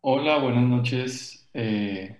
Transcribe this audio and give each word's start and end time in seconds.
Hola, 0.00 0.38
buenas 0.38 0.64
noches 0.64 1.48
eh, 1.54 2.16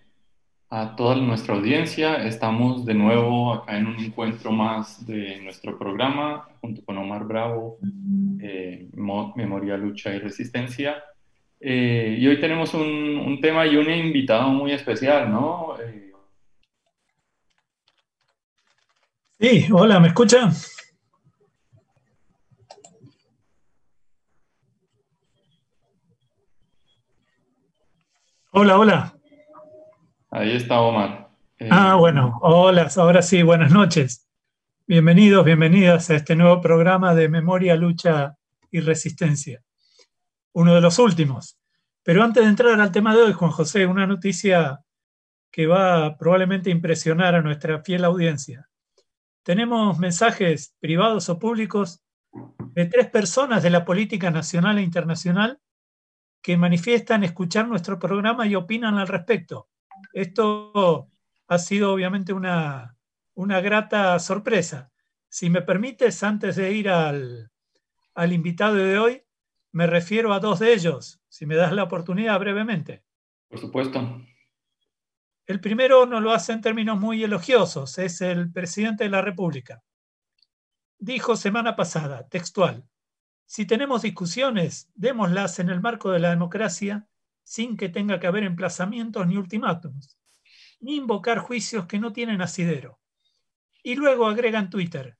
a 0.70 0.96
toda 0.96 1.16
nuestra 1.16 1.54
audiencia. 1.54 2.24
Estamos 2.26 2.84
de 2.84 2.94
nuevo 2.94 3.52
acá 3.52 3.78
en 3.78 3.86
un 3.86 3.98
encuentro 4.00 4.50
más 4.52 5.06
de 5.06 5.40
nuestro 5.42 5.78
programa 5.78 6.48
junto 6.60 6.84
con 6.84 6.98
Omar 6.98 7.24
Bravo, 7.24 7.78
eh, 8.40 8.88
Mo- 8.94 9.32
Memoria, 9.36 9.76
Lucha 9.76 10.14
y 10.14 10.18
Resistencia. 10.18 11.02
Eh, 11.60 12.16
y 12.18 12.26
hoy 12.26 12.40
tenemos 12.40 12.74
un, 12.74 12.82
un 13.18 13.40
tema 13.40 13.66
y 13.66 13.76
un 13.76 13.90
invitado 13.90 14.48
muy 14.50 14.72
especial, 14.72 15.30
¿no? 15.30 15.74
Sí, 19.40 19.66
hola, 19.72 20.00
¿me 20.00 20.08
escucha? 20.08 20.50
Hola, 28.60 28.76
hola. 28.76 29.14
ahí 30.32 30.56
está 30.56 30.80
Omar. 30.80 31.30
Eh, 31.60 31.68
Ah, 31.70 31.94
bueno, 31.94 32.40
hola, 32.42 32.88
ahora 32.96 33.22
sí, 33.22 33.44
buenas 33.44 33.70
noches. 33.70 34.28
Bienvenidos, 34.84 35.44
bienvenidas 35.44 36.10
a 36.10 36.16
este 36.16 36.34
nuevo 36.34 36.60
programa 36.60 37.14
de 37.14 37.28
Memoria, 37.28 37.76
Lucha 37.76 38.34
y 38.72 38.80
Resistencia. 38.80 39.62
Uno 40.54 40.74
de 40.74 40.80
los 40.80 40.98
últimos. 40.98 41.56
Pero 42.02 42.24
antes 42.24 42.42
de 42.42 42.48
entrar 42.48 42.80
al 42.80 42.90
tema 42.90 43.14
de 43.14 43.22
hoy, 43.22 43.32
Juan 43.32 43.52
José, 43.52 43.86
una 43.86 44.08
noticia 44.08 44.80
que 45.52 45.68
va 45.68 46.16
probablemente 46.16 46.70
a 46.70 46.72
impresionar 46.72 47.36
a 47.36 47.42
nuestra 47.42 47.80
fiel 47.84 48.04
audiencia. 48.04 48.68
Tenemos 49.44 50.00
mensajes 50.00 50.74
privados 50.80 51.28
o 51.28 51.38
públicos 51.38 52.02
de 52.74 52.86
tres 52.86 53.08
personas 53.08 53.62
de 53.62 53.70
la 53.70 53.84
política 53.84 54.32
nacional 54.32 54.78
e 54.78 54.82
internacional 54.82 55.60
que 56.42 56.56
manifiestan 56.56 57.24
escuchar 57.24 57.68
nuestro 57.68 57.98
programa 57.98 58.46
y 58.46 58.54
opinan 58.54 58.96
al 58.96 59.08
respecto. 59.08 59.68
Esto 60.12 61.08
ha 61.48 61.58
sido 61.58 61.92
obviamente 61.92 62.32
una, 62.32 62.96
una 63.34 63.60
grata 63.60 64.18
sorpresa. 64.18 64.90
Si 65.28 65.50
me 65.50 65.62
permites, 65.62 66.22
antes 66.22 66.56
de 66.56 66.72
ir 66.72 66.88
al, 66.88 67.50
al 68.14 68.32
invitado 68.32 68.76
de 68.76 68.98
hoy, 68.98 69.22
me 69.72 69.86
refiero 69.86 70.32
a 70.32 70.40
dos 70.40 70.58
de 70.60 70.72
ellos, 70.72 71.20
si 71.28 71.46
me 71.46 71.54
das 71.54 71.72
la 71.72 71.84
oportunidad 71.84 72.38
brevemente. 72.40 73.04
por 73.48 73.58
supuesto. 73.58 74.22
El 75.46 75.60
primero 75.60 76.04
nos 76.04 76.22
lo 76.22 76.32
hace 76.32 76.52
en 76.52 76.60
términos 76.60 76.98
muy 76.98 77.24
elogiosos, 77.24 77.98
es 77.98 78.20
el 78.20 78.52
presidente 78.52 79.04
de 79.04 79.10
la 79.10 79.22
República. 79.22 79.82
Dijo 80.98 81.36
semana 81.36 81.76
pasada, 81.76 82.28
textual, 82.28 82.84
si 83.48 83.64
tenemos 83.64 84.02
discusiones, 84.02 84.90
démoslas 84.94 85.58
en 85.58 85.70
el 85.70 85.80
marco 85.80 86.10
de 86.10 86.18
la 86.18 86.28
democracia 86.28 87.08
sin 87.42 87.78
que 87.78 87.88
tenga 87.88 88.20
que 88.20 88.26
haber 88.26 88.42
emplazamientos 88.42 89.26
ni 89.26 89.38
ultimátums, 89.38 90.18
ni 90.80 90.96
invocar 90.96 91.38
juicios 91.38 91.86
que 91.86 91.98
no 91.98 92.12
tienen 92.12 92.42
asidero. 92.42 93.00
Y 93.82 93.94
luego 93.94 94.26
agrega 94.26 94.58
en 94.58 94.68
Twitter, 94.68 95.16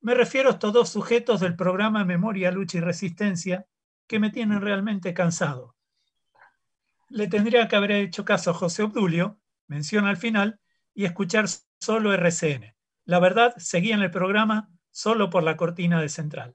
me 0.00 0.14
refiero 0.14 0.50
a 0.50 0.52
estos 0.52 0.72
dos 0.72 0.88
sujetos 0.88 1.40
del 1.40 1.56
programa 1.56 2.04
Memoria, 2.04 2.52
Lucha 2.52 2.78
y 2.78 2.80
Resistencia 2.80 3.66
que 4.06 4.20
me 4.20 4.30
tienen 4.30 4.60
realmente 4.60 5.12
cansado. 5.12 5.74
Le 7.08 7.26
tendría 7.26 7.66
que 7.66 7.74
haber 7.74 7.90
hecho 7.90 8.24
caso 8.24 8.52
a 8.52 8.54
José 8.54 8.84
Obdulio, 8.84 9.40
menciona 9.66 10.10
al 10.10 10.16
final, 10.16 10.60
y 10.94 11.06
escuchar 11.06 11.46
solo 11.80 12.12
RCN. 12.12 12.76
La 13.04 13.18
verdad, 13.18 13.52
seguía 13.56 13.96
en 13.96 14.02
el 14.02 14.12
programa 14.12 14.70
solo 14.92 15.28
por 15.28 15.42
la 15.42 15.56
cortina 15.56 16.00
de 16.00 16.08
central. 16.08 16.54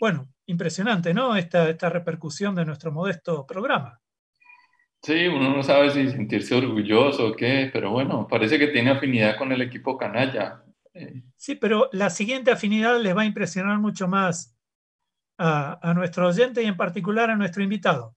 Bueno, 0.00 0.32
impresionante, 0.46 1.12
¿no? 1.12 1.36
Esta, 1.36 1.68
esta 1.68 1.90
repercusión 1.90 2.54
de 2.54 2.64
nuestro 2.64 2.90
modesto 2.90 3.46
programa. 3.46 4.00
Sí, 5.02 5.28
uno 5.28 5.54
no 5.54 5.62
sabe 5.62 5.90
si 5.90 6.10
sentirse 6.10 6.54
orgulloso 6.54 7.28
o 7.28 7.36
qué, 7.36 7.68
pero 7.70 7.90
bueno, 7.90 8.26
parece 8.26 8.58
que 8.58 8.68
tiene 8.68 8.90
afinidad 8.90 9.36
con 9.36 9.52
el 9.52 9.60
equipo 9.60 9.98
canalla. 9.98 10.64
Eh, 10.94 11.22
sí, 11.36 11.54
pero 11.54 11.90
la 11.92 12.08
siguiente 12.08 12.50
afinidad 12.50 12.98
les 12.98 13.14
va 13.14 13.22
a 13.22 13.26
impresionar 13.26 13.78
mucho 13.78 14.08
más 14.08 14.56
a, 15.38 15.78
a 15.82 15.92
nuestro 15.92 16.28
oyente 16.28 16.62
y 16.62 16.66
en 16.66 16.78
particular 16.78 17.30
a 17.30 17.36
nuestro 17.36 17.62
invitado. 17.62 18.16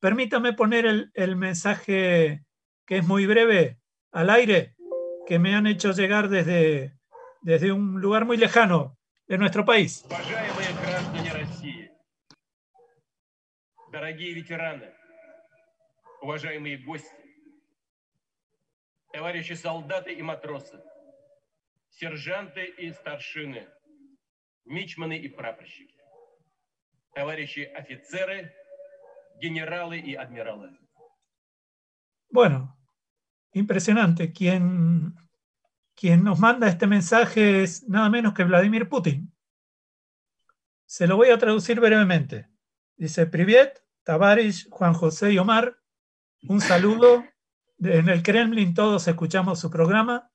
Permítame 0.00 0.52
poner 0.52 0.84
el, 0.84 1.10
el, 1.14 1.34
mensaje 1.34 2.44
que 2.86 2.98
es 2.98 3.06
muy 3.06 3.26
breve 3.26 3.78
al 4.12 4.28
aire, 4.28 4.74
que 5.26 5.38
me 5.38 5.54
han 5.54 5.66
hecho 5.66 5.92
llegar 5.92 6.28
desde, 6.28 6.94
desde 7.40 7.72
un 7.72 8.00
lugar 8.00 8.26
muy 8.26 8.36
lejano 8.36 8.98
de 9.30 9.38
nuestro 9.38 9.64
país. 9.64 10.04
Дорогие 13.90 14.32
ветераны, 14.34 14.92
уважаемые 16.22 16.78
гости, 16.78 17.08
товарищи 19.12 19.54
солдаты 19.54 20.12
и 20.12 20.22
матросы, 20.22 20.80
сержанты 21.90 22.64
и 22.66 22.92
старшины, 22.92 23.68
мичманы 24.64 25.18
и 25.18 25.28
прапорщики, 25.28 25.96
товарищи 27.14 27.60
офицеры, 27.60 28.52
генералы 29.40 29.98
и 29.98 30.14
адмиралы. 30.14 30.78
Bueno, 32.30 32.76
impresionante. 33.52 34.32
Quien, 34.32 35.16
quien 35.96 36.22
nos 36.22 36.38
manda 36.38 36.68
este 36.68 36.86
mensaje 36.86 37.64
es 37.64 37.88
nada 37.88 38.08
menos 38.08 38.34
que 38.34 38.44
Vladimir 38.44 38.88
Putin. 38.88 39.32
Se 40.86 41.08
lo 41.08 41.16
voy 41.16 41.30
a 41.30 41.38
traducir 41.38 41.80
brevemente. 41.80 42.49
Dice, 43.00 43.24
Privet, 43.24 43.82
Tavares, 44.02 44.68
Juan 44.70 44.92
José 44.92 45.32
y 45.32 45.38
Omar, 45.38 45.78
un 46.46 46.60
saludo. 46.60 47.24
En 47.78 48.10
el 48.10 48.22
Kremlin 48.22 48.74
todos 48.74 49.08
escuchamos 49.08 49.58
su 49.58 49.70
programa. 49.70 50.30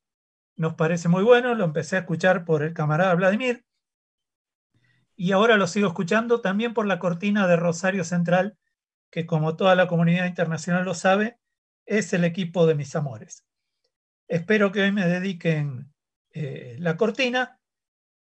Nos 0.55 0.73
parece 0.73 1.07
muy 1.07 1.21
bueno. 1.21 1.53
Lo 1.53 1.63
empecé 1.63 1.95
a 1.95 1.99
escuchar 1.99 2.43
por 2.43 2.63
el 2.63 2.73
camarada 2.73 3.13
Vladimir. 3.13 3.67
Y 5.15 5.31
ahora 5.31 5.57
lo 5.57 5.67
sigo 5.67 5.89
escuchando 5.89 6.41
también 6.41 6.73
por 6.73 6.87
la 6.87 6.97
cortina 6.97 7.47
de 7.47 7.55
Rosario 7.55 8.03
Central, 8.03 8.57
que 9.11 9.27
como 9.27 9.55
toda 9.55 9.75
la 9.75 9.85
comunidad 9.87 10.25
internacional 10.25 10.85
lo 10.85 10.95
sabe, 10.95 11.37
es 11.85 12.13
el 12.13 12.23
equipo 12.23 12.65
de 12.65 12.73
mis 12.73 12.95
amores. 12.95 13.45
Espero 14.27 14.71
que 14.71 14.81
hoy 14.81 14.91
me 14.91 15.05
dediquen 15.05 15.93
eh, 16.31 16.77
la 16.79 16.97
cortina 16.97 17.59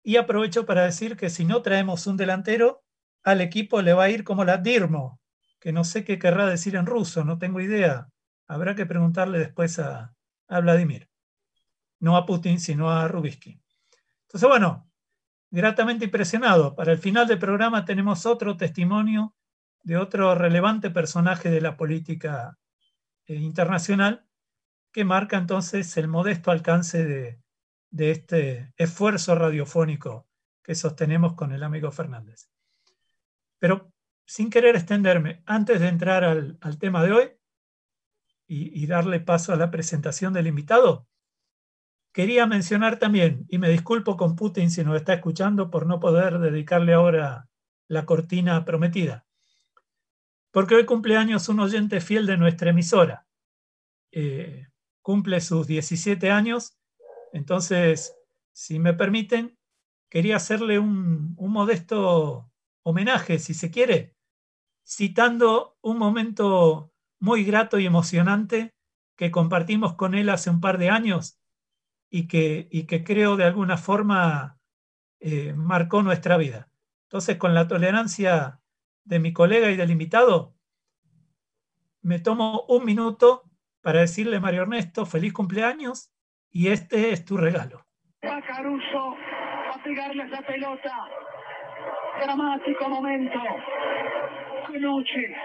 y 0.04 0.14
aprovecho 0.14 0.64
para 0.64 0.84
decir 0.84 1.16
que 1.16 1.28
si 1.28 1.44
no 1.44 1.60
traemos 1.60 2.06
un 2.06 2.16
delantero, 2.16 2.84
al 3.30 3.40
equipo 3.40 3.82
le 3.82 3.92
va 3.92 4.04
a 4.04 4.10
ir 4.10 4.24
como 4.24 4.44
la 4.44 4.58
Dirmo, 4.58 5.20
que 5.60 5.72
no 5.72 5.84
sé 5.84 6.04
qué 6.04 6.18
querrá 6.18 6.46
decir 6.46 6.76
en 6.76 6.86
ruso, 6.86 7.24
no 7.24 7.38
tengo 7.38 7.60
idea. 7.60 8.08
Habrá 8.46 8.74
que 8.74 8.86
preguntarle 8.86 9.38
después 9.38 9.78
a, 9.78 10.14
a 10.48 10.60
Vladimir. 10.60 11.08
No 12.00 12.16
a 12.16 12.26
Putin, 12.26 12.60
sino 12.60 12.90
a 12.90 13.08
Rubisky. 13.08 13.60
Entonces, 14.22 14.48
bueno, 14.48 14.88
gratamente 15.50 16.04
impresionado. 16.04 16.74
Para 16.74 16.92
el 16.92 16.98
final 16.98 17.26
del 17.26 17.38
programa 17.38 17.84
tenemos 17.84 18.26
otro 18.26 18.56
testimonio 18.56 19.34
de 19.82 19.96
otro 19.96 20.34
relevante 20.34 20.90
personaje 20.90 21.50
de 21.50 21.60
la 21.60 21.76
política 21.76 22.58
eh, 23.26 23.34
internacional 23.34 24.26
que 24.92 25.04
marca 25.04 25.36
entonces 25.36 25.96
el 25.96 26.08
modesto 26.08 26.50
alcance 26.50 27.04
de, 27.04 27.40
de 27.90 28.10
este 28.10 28.72
esfuerzo 28.76 29.34
radiofónico 29.34 30.26
que 30.62 30.74
sostenemos 30.74 31.34
con 31.34 31.52
el 31.52 31.62
amigo 31.62 31.90
Fernández. 31.90 32.50
Pero 33.58 33.92
sin 34.26 34.50
querer 34.50 34.76
extenderme, 34.76 35.42
antes 35.46 35.80
de 35.80 35.88
entrar 35.88 36.22
al, 36.22 36.58
al 36.60 36.78
tema 36.78 37.02
de 37.02 37.12
hoy 37.12 37.30
y, 38.46 38.86
darle 38.86 39.20
paso 39.20 39.52
a 39.52 39.56
la 39.56 39.70
presentación 39.70 40.32
del 40.32 40.46
invitado, 40.46 41.06
quería 42.12 42.46
mencionar 42.46 42.98
también, 42.98 43.46
y 43.48 43.58
me 43.58 43.68
disculpo 43.68 44.16
con 44.16 44.36
Putin 44.36 44.70
si 44.70 44.82
nos 44.82 44.96
está 44.96 45.14
escuchando 45.14 45.70
por 45.70 45.86
no 45.86 46.00
poder 46.00 46.38
dedicarle 46.38 46.94
ahora 46.94 47.48
la 47.88 48.06
cortina 48.06 48.64
prometida, 48.64 49.26
porque 50.50 50.74
hoy 50.74 50.86
cumpleaños 50.86 51.48
un 51.50 51.60
oyente 51.60 52.00
fiel 52.00 52.26
de 52.26 52.38
nuestra 52.38 52.70
emisora. 52.70 53.26
Eh, 54.12 54.66
cumple 55.02 55.40
sus 55.42 55.66
17 55.66 56.30
años, 56.30 56.78
entonces, 57.32 58.14
si 58.52 58.78
me 58.78 58.94
permiten, 58.94 59.58
quería 60.08 60.36
hacerle 60.36 60.78
un, 60.78 61.34
un 61.36 61.52
modesto 61.52 62.47
homenaje, 62.88 63.38
si 63.38 63.54
se 63.54 63.70
quiere, 63.70 64.14
citando 64.84 65.76
un 65.82 65.98
momento 65.98 66.92
muy 67.20 67.44
grato 67.44 67.78
y 67.78 67.86
emocionante 67.86 68.74
que 69.16 69.30
compartimos 69.30 69.94
con 69.94 70.14
él 70.14 70.30
hace 70.30 70.48
un 70.48 70.60
par 70.60 70.78
de 70.78 70.90
años 70.90 71.40
y 72.08 72.28
que, 72.28 72.68
y 72.70 72.86
que 72.86 73.04
creo 73.04 73.36
de 73.36 73.44
alguna 73.44 73.76
forma 73.76 74.58
eh, 75.20 75.52
marcó 75.54 76.02
nuestra 76.02 76.36
vida. 76.36 76.70
Entonces, 77.08 77.36
con 77.36 77.54
la 77.54 77.68
tolerancia 77.68 78.60
de 79.04 79.18
mi 79.18 79.32
colega 79.32 79.70
y 79.70 79.76
del 79.76 79.90
invitado, 79.90 80.54
me 82.00 82.20
tomo 82.20 82.64
un 82.68 82.84
minuto 82.84 83.44
para 83.82 84.00
decirle, 84.00 84.40
Mario 84.40 84.62
Ernesto, 84.62 85.04
feliz 85.04 85.32
cumpleaños 85.32 86.12
y 86.50 86.68
este 86.68 87.12
es 87.12 87.24
tu 87.24 87.36
regalo. 87.36 87.86
Va 88.24 88.40
Caruso 88.42 89.16
a 89.74 89.82
pegarle 89.82 90.24
esa 90.24 90.42
pelota. 90.42 90.92
Dramático 92.20 92.88
momento. 92.88 93.38
esta 93.38 94.78
noche 94.80 95.36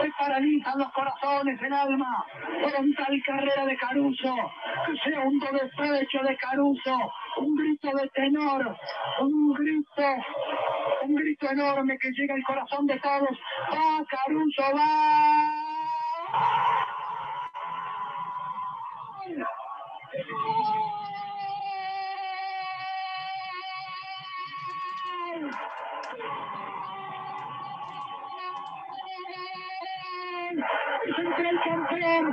se 0.00 0.10
paralizan 0.18 0.78
los 0.78 0.92
corazones, 0.92 1.60
el 1.62 1.72
alma, 1.72 2.24
por 2.62 2.72
tal 2.72 3.22
carrera 3.24 3.66
de 3.66 3.76
Caruso, 3.76 4.34
que 4.86 5.10
sea 5.10 5.20
un 5.20 5.38
despecho 5.38 6.18
de 6.22 6.36
Caruso, 6.36 7.12
un 7.38 7.54
grito 7.54 7.90
de 7.96 8.08
tenor, 8.08 8.76
un 9.20 9.54
grito, 9.54 10.02
un 11.02 11.14
grito 11.14 11.50
enorme 11.50 11.98
que 11.98 12.10
llega 12.12 12.34
al 12.34 12.42
corazón 12.42 12.86
de 12.86 12.98
todos. 13.00 13.38
¡Va, 13.70 14.04
Caruso, 14.06 14.62
va! 14.74 15.64
El 31.42 31.60
campeón, 31.60 32.32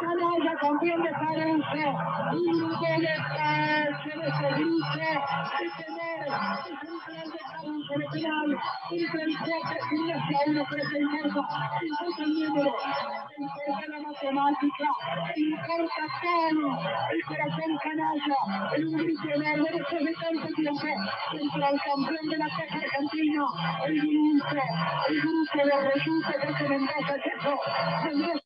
canalla 0.00 0.54
campeón 0.60 1.02
de 1.02 1.10
Parense, 1.10 1.94
un 2.32 2.70
de 4.18 4.26
ese 4.28 4.48
grito, 4.54 5.08
de 5.58 5.66
tener, 5.84 6.28
es 7.90 7.96
un 7.96 7.96
plan 7.96 7.96
de 7.96 7.96
Parense 7.96 7.98
de 7.98 8.06
penal, 8.10 8.50
un 8.90 9.10
37, 9.10 9.78
un 9.92 10.10
hacia 10.10 10.38
uno, 10.46 10.64
pero 10.70 10.82
que 10.88 10.98
importa, 10.98 11.40
importa 11.82 12.22
el 12.22 12.34
número, 12.34 12.74
importa 13.38 13.86
la 13.88 14.00
matemática, 14.00 14.88
importa 15.36 16.02
todo, 16.22 16.66
el 17.10 17.22
corazón 17.24 17.78
canalla, 17.82 18.36
en 18.76 18.86
un 18.86 18.96
grito 18.96 19.28
enorme 19.28 19.70
después 19.72 20.04
de 20.04 20.14
tanto 20.14 20.46
tiempo, 20.54 20.86
contra 21.30 21.70
el 21.70 21.80
campeón 21.80 22.28
de 22.28 22.38
la 22.38 22.48
Copa 22.48 22.76
Argentina, 22.76 23.44
el 23.86 24.00
grupo, 24.00 24.62
el 25.08 25.20
grupo 25.20 25.58
de 25.64 25.90
Reyuso 25.90 26.32
que 26.40 26.54
se 26.54 26.68
Mendoza, 26.68 27.14
Checo, 27.24 28.40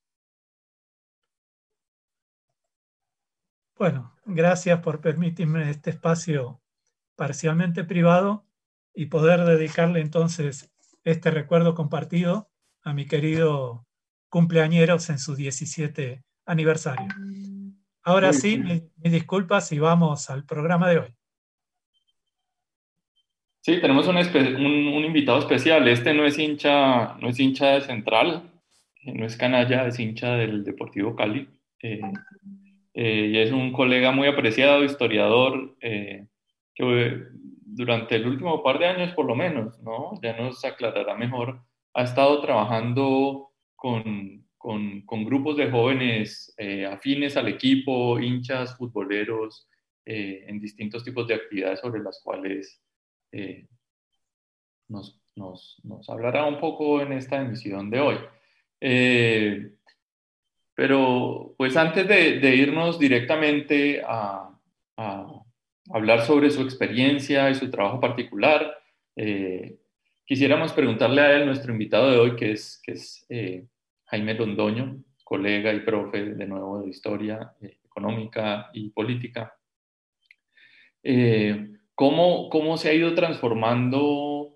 Bueno, 3.77 4.15
gracias 4.25 4.81
por 4.81 5.01
permitirme 5.01 5.69
este 5.69 5.91
espacio 5.91 6.61
parcialmente 7.17 7.85
privado 7.85 8.45
y 8.95 9.07
poder 9.07 9.45
dedicarle 9.45 10.01
entonces 10.01 10.73
este 11.03 11.31
recuerdo 11.31 11.75
compartido 11.75 12.49
a 12.83 12.95
mi 12.95 13.07
querido 13.07 13.87
cumpleañeros 14.29 15.11
en 15.11 15.19
su 15.19 15.35
17 15.35 16.23
aniversario. 16.47 17.09
Ahora 18.03 18.33
sí, 18.33 18.59
mis 18.59 18.83
mi 18.97 19.11
disculpas 19.11 19.73
y 19.73 19.79
vamos 19.79 20.29
al 20.31 20.45
programa 20.45 20.91
de 20.91 20.99
hoy. 20.99 21.17
Sí, 23.61 23.81
tenemos 23.81 24.07
un, 24.07 24.17
un, 24.17 25.05
invitado 25.05 25.39
especial. 25.39 25.89
Este 25.89 26.13
no 26.13 26.27
es 26.27 26.39
hincha, 26.39 27.15
no 27.15 27.31
es 27.31 27.41
hincha 27.41 27.69
de 27.69 27.81
Central, 27.81 28.51
no 29.05 29.25
es 29.25 29.39
canalla, 29.39 29.87
es 29.87 29.99
hincha 29.99 30.37
del 30.37 30.65
Deportivo 30.65 31.17
Cali. 31.17 31.49
Eh, 31.81 32.01
eh, 32.93 33.31
y 33.33 33.39
es 33.39 33.53
un 33.53 33.73
colega 33.73 34.13
muy 34.13 34.29
apreciado, 34.29 34.85
historiador, 34.85 35.77
eh, 35.81 36.27
que 36.75 37.23
durante 37.75 38.17
el 38.17 38.27
último 38.27 38.63
par 38.63 38.79
de 38.79 38.87
años 38.87 39.13
por 39.13 39.27
lo 39.27 39.35
menos, 39.35 39.79
¿no? 39.81 40.19
ya 40.23 40.37
nos 40.37 40.65
aclarará 40.65 41.15
mejor, 41.15 41.61
ha 41.95 42.03
estado 42.03 42.41
trabajando 42.41 43.51
con, 43.77 44.47
con, 44.59 45.03
con 45.03 45.25
grupos 45.25 45.57
de 45.57 45.71
jóvenes 45.71 46.55
eh, 46.59 46.87
afines 46.87 47.37
al 47.37 47.49
equipo, 47.49 48.19
hinchas, 48.19 48.77
futboleros, 48.77 49.69
en 50.07 50.61
distintos 50.61 51.03
tipos 51.03 51.27
de 51.27 51.33
actividades 51.33 51.81
sobre 51.81 52.03
las 52.03 52.21
cuales 52.23 52.79
nos, 54.87 55.19
nos, 55.35 55.81
nos, 55.83 56.11
hablará 56.11 56.45
un 56.45 56.61
poco 56.61 57.01
en 57.01 57.15
esta 57.15 57.41
emisión 57.41 57.89
de 57.89 58.01
hoy. 58.01 58.19
Pero 60.75 61.55
pues 61.57 61.77
antes 61.77 62.07
de, 62.07 62.57
irnos 62.57 62.99
directamente 62.99 64.03
a, 64.05 64.51
hablar 65.91 66.23
sobre 66.23 66.51
su 66.51 66.63
experiencia 66.63 67.51
y 67.51 67.55
su 67.55 67.71
trabajo 67.71 68.01
particular, 68.01 68.77
eh, 69.17 69.77
quisiéramos 70.25 70.73
preguntarle 70.73 71.21
a 71.21 71.37
él, 71.37 71.47
nuestro 71.47 71.73
invitado 71.73 72.11
de 72.11 72.19
hoy, 72.19 72.37
que 72.37 72.53
es, 72.53 72.81
que 72.83 72.93
es 72.93 73.27
eh, 73.29 73.67
Jaime 74.07 74.35
Londoño, 74.35 75.03
colega 75.25 75.73
y 75.73 75.81
profe 75.81 76.23
de 76.35 76.47
nuevo 76.47 76.83
de 76.83 76.91
Historia 76.91 77.53
eh, 77.61 77.79
Económica 77.85 78.71
y 78.73 78.91
Política. 78.91 79.57
¿cómo, 81.95 82.49
¿Cómo 82.49 82.79
se 82.79 82.89
ha 82.89 82.95
ido 82.95 83.15
transformando 83.15 84.55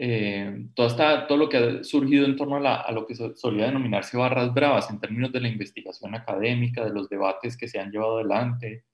eh, 0.00 0.68
todo, 0.74 1.26
todo 1.26 1.36
lo 1.36 1.48
que 1.48 1.56
ha 1.56 1.84
surgido 1.84 2.24
en 2.24 2.36
torno 2.36 2.56
a, 2.64 2.92
lo 2.92 3.04
que 3.04 3.16
solía 3.16 3.66
denominarse 3.66 4.16
barras 4.16 4.54
bravas 4.54 4.88
en 4.90 5.00
términos 5.00 5.32
de 5.32 5.40
la 5.40 5.48
investigación 5.48 6.14
académica, 6.14 6.84
de 6.84 6.94
los 6.94 7.08
debates 7.08 7.56
que 7.56 7.66
se 7.66 7.80
han 7.80 7.90
llevado 7.90 8.18
adelante. 8.18 8.84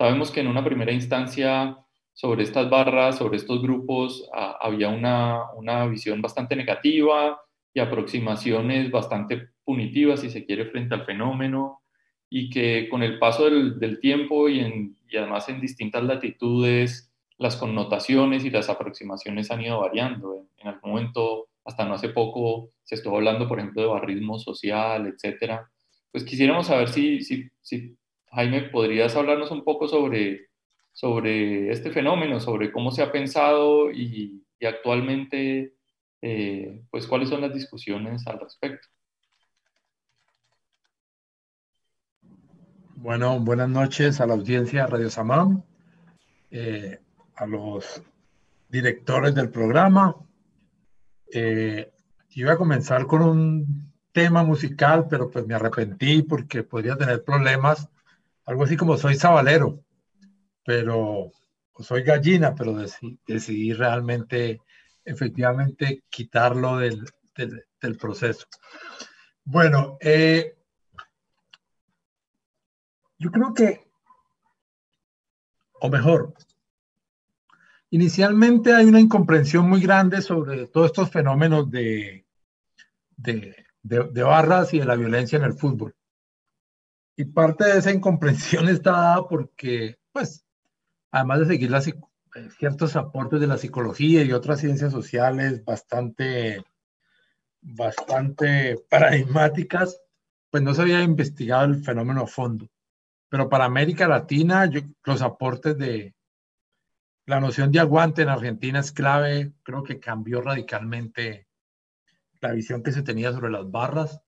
Sabemos 0.00 0.30
que 0.30 0.40
en 0.40 0.46
una 0.46 0.64
primera 0.64 0.92
instancia 0.92 1.76
sobre 2.14 2.42
estas 2.44 2.70
barras, 2.70 3.18
sobre 3.18 3.36
estos 3.36 3.60
grupos, 3.60 4.26
había 4.32 4.88
una, 4.88 5.52
una, 5.52 5.84
visión 5.88 6.22
bastante 6.22 6.56
negativa 6.56 7.38
y 7.74 7.80
aproximaciones 7.80 8.90
bastante 8.90 9.50
punitivas, 9.62 10.22
si 10.22 10.30
se 10.30 10.46
quiere, 10.46 10.70
frente 10.70 10.94
al 10.94 11.04
fenómeno, 11.04 11.82
y 12.30 12.48
que 12.48 12.88
con 12.88 13.02
el 13.02 13.18
paso 13.18 13.44
del, 13.44 13.78
del 13.78 14.00
tiempo 14.00 14.48
y, 14.48 14.60
en, 14.60 14.96
y 15.06 15.18
además 15.18 15.50
en 15.50 15.60
distintas 15.60 16.02
latitudes, 16.02 17.12
las 17.36 17.56
connotaciones 17.56 18.42
y 18.46 18.48
las 18.48 18.70
aproximaciones 18.70 19.50
han 19.50 19.60
ido 19.60 19.80
variando. 19.80 20.46
En, 20.56 20.68
algún 20.68 20.92
momento, 20.92 21.48
hasta 21.62 21.84
no 21.84 21.92
hace 21.92 22.08
poco, 22.08 22.70
se 22.84 22.94
estuvo 22.94 23.16
hablando, 23.16 23.46
por 23.46 23.58
ejemplo, 23.58 23.82
de 23.82 23.88
barrismo 23.88 24.38
social, 24.38 25.08
etcétera. 25.08 25.70
Pues 26.10 26.24
quisiéramos 26.24 26.68
saber 26.68 26.88
si, 26.88 27.20
si, 27.20 27.50
si, 27.60 27.98
Jaime, 28.30 28.62
podrías 28.62 29.16
hablarnos 29.16 29.50
un 29.50 29.64
poco 29.64 29.88
sobre, 29.88 30.48
sobre 30.92 31.70
este 31.70 31.90
fenómeno, 31.90 32.40
sobre 32.40 32.70
cómo 32.70 32.90
se 32.90 33.02
ha 33.02 33.10
pensado 33.10 33.90
y, 33.90 34.44
actualmente, 34.62 35.74
eh, 36.22 36.82
pues 36.90 37.06
cuáles 37.06 37.28
son 37.28 37.40
las 37.40 37.52
discusiones 37.52 38.26
al 38.26 38.40
respecto. 38.40 38.86
Bueno, 42.96 43.40
buenas 43.40 43.68
noches 43.68 44.20
a 44.20 44.26
la 44.26 44.34
audiencia 44.34 44.82
de 44.82 44.90
Radio 44.90 45.10
Samam. 45.10 45.62
Eh, 46.50 46.98
a 47.36 47.46
los 47.46 48.02
directores 48.68 49.34
del 49.34 49.50
programa. 49.50 50.14
Eh, 51.32 51.90
iba 52.30 52.52
a 52.52 52.58
comenzar 52.58 53.06
con 53.06 53.22
un 53.22 53.92
tema 54.12 54.42
musical, 54.42 55.06
pero 55.08 55.30
pues 55.30 55.46
me 55.46 55.54
arrepentí 55.54 56.22
porque 56.22 56.62
podría 56.62 56.96
tener 56.96 57.24
problemas. 57.24 57.88
Algo 58.50 58.64
así 58.64 58.76
como 58.76 58.96
soy 58.96 59.14
sabalero, 59.14 59.84
pero 60.64 61.30
soy 61.78 62.02
gallina, 62.02 62.52
pero 62.52 62.74
decidí, 63.24 63.72
realmente, 63.72 64.60
efectivamente, 65.04 66.02
quitarlo 66.10 66.78
del, 66.78 67.04
del, 67.36 67.96
proceso. 67.96 68.48
Bueno, 69.44 69.98
eh, 70.00 70.56
yo 73.18 73.30
creo 73.30 73.54
que, 73.54 73.88
o 75.80 75.88
mejor, 75.88 76.34
Inicialmente 77.92 78.74
hay 78.74 78.86
una 78.86 79.00
incomprensión 79.00 79.68
muy 79.68 79.80
grande 79.80 80.22
sobre 80.22 80.66
todos 80.66 80.86
estos 80.86 81.08
fenómenos 81.10 81.70
de, 81.70 82.24
de, 83.16 84.22
barras 84.22 84.74
y 84.74 84.80
de 84.80 84.86
la 84.86 84.96
violencia 84.96 85.38
en 85.38 85.44
el 85.44 85.54
fútbol. 85.54 85.94
Y 87.20 87.26
parte 87.26 87.64
de 87.64 87.78
esa 87.78 87.92
incomprensión 87.92 88.66
está 88.70 88.92
dada 88.92 89.28
porque, 89.28 89.98
pues, 90.10 90.46
además 91.10 91.40
de 91.40 91.46
seguir 91.48 91.70
las, 91.70 91.86
eh, 91.86 91.94
ciertos 92.58 92.96
aportes 92.96 93.38
de 93.40 93.46
la 93.46 93.58
psicología 93.58 94.22
y 94.22 94.32
otras 94.32 94.60
ciencias 94.60 94.90
sociales 94.90 95.62
bastante, 95.62 96.64
bastante 97.60 98.78
paradigmáticas, 98.88 100.00
pues 100.48 100.62
no 100.62 100.72
se 100.72 100.80
había 100.80 101.02
investigado 101.02 101.66
el 101.66 101.84
fenómeno 101.84 102.22
a 102.22 102.26
fondo. 102.26 102.70
Pero 103.28 103.50
para 103.50 103.66
América 103.66 104.08
Latina, 104.08 104.70
los 105.04 105.20
aportes 105.20 105.76
de, 105.76 106.14
la 107.26 107.38
noción 107.38 107.70
de 107.70 107.80
aguante 107.80 108.22
en 108.22 108.30
Argentina 108.30 108.80
es 108.80 108.92
clave, 108.92 109.52
creo 109.62 109.82
que 109.82 110.00
cambió 110.00 110.40
radicalmente 110.40 111.48
la 112.40 112.52
visión 112.52 112.82
que 112.82 112.92
se 112.92 113.02
tenía 113.02 113.30
sobre 113.30 113.50
las 113.50 113.70
barras. 113.70 114.22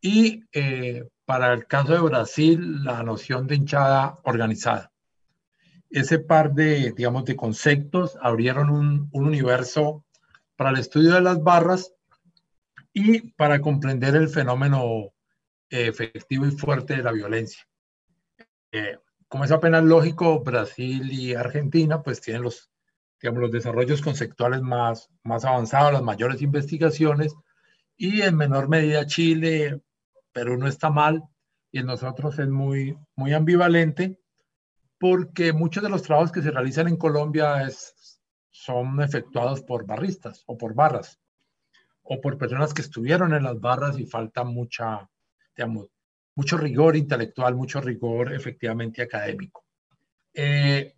Y 0.00 0.44
eh, 0.52 1.08
para 1.24 1.52
el 1.52 1.66
caso 1.66 1.92
de 1.92 2.00
Brasil, 2.00 2.84
la 2.84 3.02
noción 3.02 3.46
de 3.46 3.56
hinchada 3.56 4.18
organizada. 4.22 4.92
Ese 5.90 6.18
par 6.18 6.52
de, 6.54 6.92
digamos, 6.92 7.24
de 7.24 7.36
conceptos 7.36 8.16
abrieron 8.20 8.70
un, 8.70 9.08
universo 9.12 10.04
para 10.56 10.70
el 10.70 10.78
estudio 10.78 11.14
de 11.14 11.20
las 11.20 11.42
barras 11.42 11.92
y 12.92 13.32
para 13.32 13.60
comprender 13.60 14.14
el 14.16 14.28
fenómeno 14.28 15.12
eh, 15.70 15.88
efectivo 15.88 16.46
y 16.46 16.52
fuerte 16.52 16.96
de 16.96 17.02
la 17.02 17.12
violencia. 17.12 17.66
Eh, 18.72 18.98
como 19.28 19.44
es 19.44 19.50
apenas 19.50 19.84
lógico, 19.84 20.40
Brasil 20.40 21.10
y 21.12 21.34
Argentina 21.34 22.02
pues 22.02 22.20
tienen 22.20 22.42
los, 22.42 22.70
digamos, 23.20 23.42
los 23.42 23.50
desarrollos 23.50 24.00
conceptuales 24.00 24.62
más, 24.62 25.10
más 25.24 25.44
avanzados, 25.44 25.92
las 25.92 26.02
mayores 26.02 26.42
investigaciones, 26.42 27.34
y 27.96 28.22
en 28.22 28.36
menor 28.36 28.68
medida 28.68 29.06
Chile, 29.06 29.80
pero 30.36 30.58
no 30.58 30.68
está 30.68 30.90
mal, 30.90 31.24
y 31.72 31.78
en 31.78 31.86
nosotros 31.86 32.38
es 32.38 32.46
muy, 32.46 32.94
muy 33.14 33.32
ambivalente, 33.32 34.20
porque 34.98 35.54
muchos 35.54 35.82
de 35.82 35.88
los 35.88 36.02
trabajos 36.02 36.30
que 36.30 36.42
se 36.42 36.50
realizan 36.50 36.88
en 36.88 36.98
Colombia 36.98 37.66
son 38.50 39.00
efectuados 39.00 39.62
por 39.62 39.86
barristas 39.86 40.42
o 40.44 40.58
por 40.58 40.74
barras, 40.74 41.18
o 42.02 42.20
por 42.20 42.36
personas 42.36 42.74
que 42.74 42.82
estuvieron 42.82 43.32
en 43.32 43.44
las 43.44 43.58
barras 43.58 43.98
y 43.98 44.04
falta 44.04 44.44
mucha, 44.44 45.08
digamos, 45.56 45.86
mucho 46.34 46.58
rigor 46.58 46.96
intelectual, 46.96 47.54
mucho 47.54 47.80
rigor 47.80 48.34
efectivamente 48.34 49.00
académico. 49.00 49.64
Eh, 50.34 50.96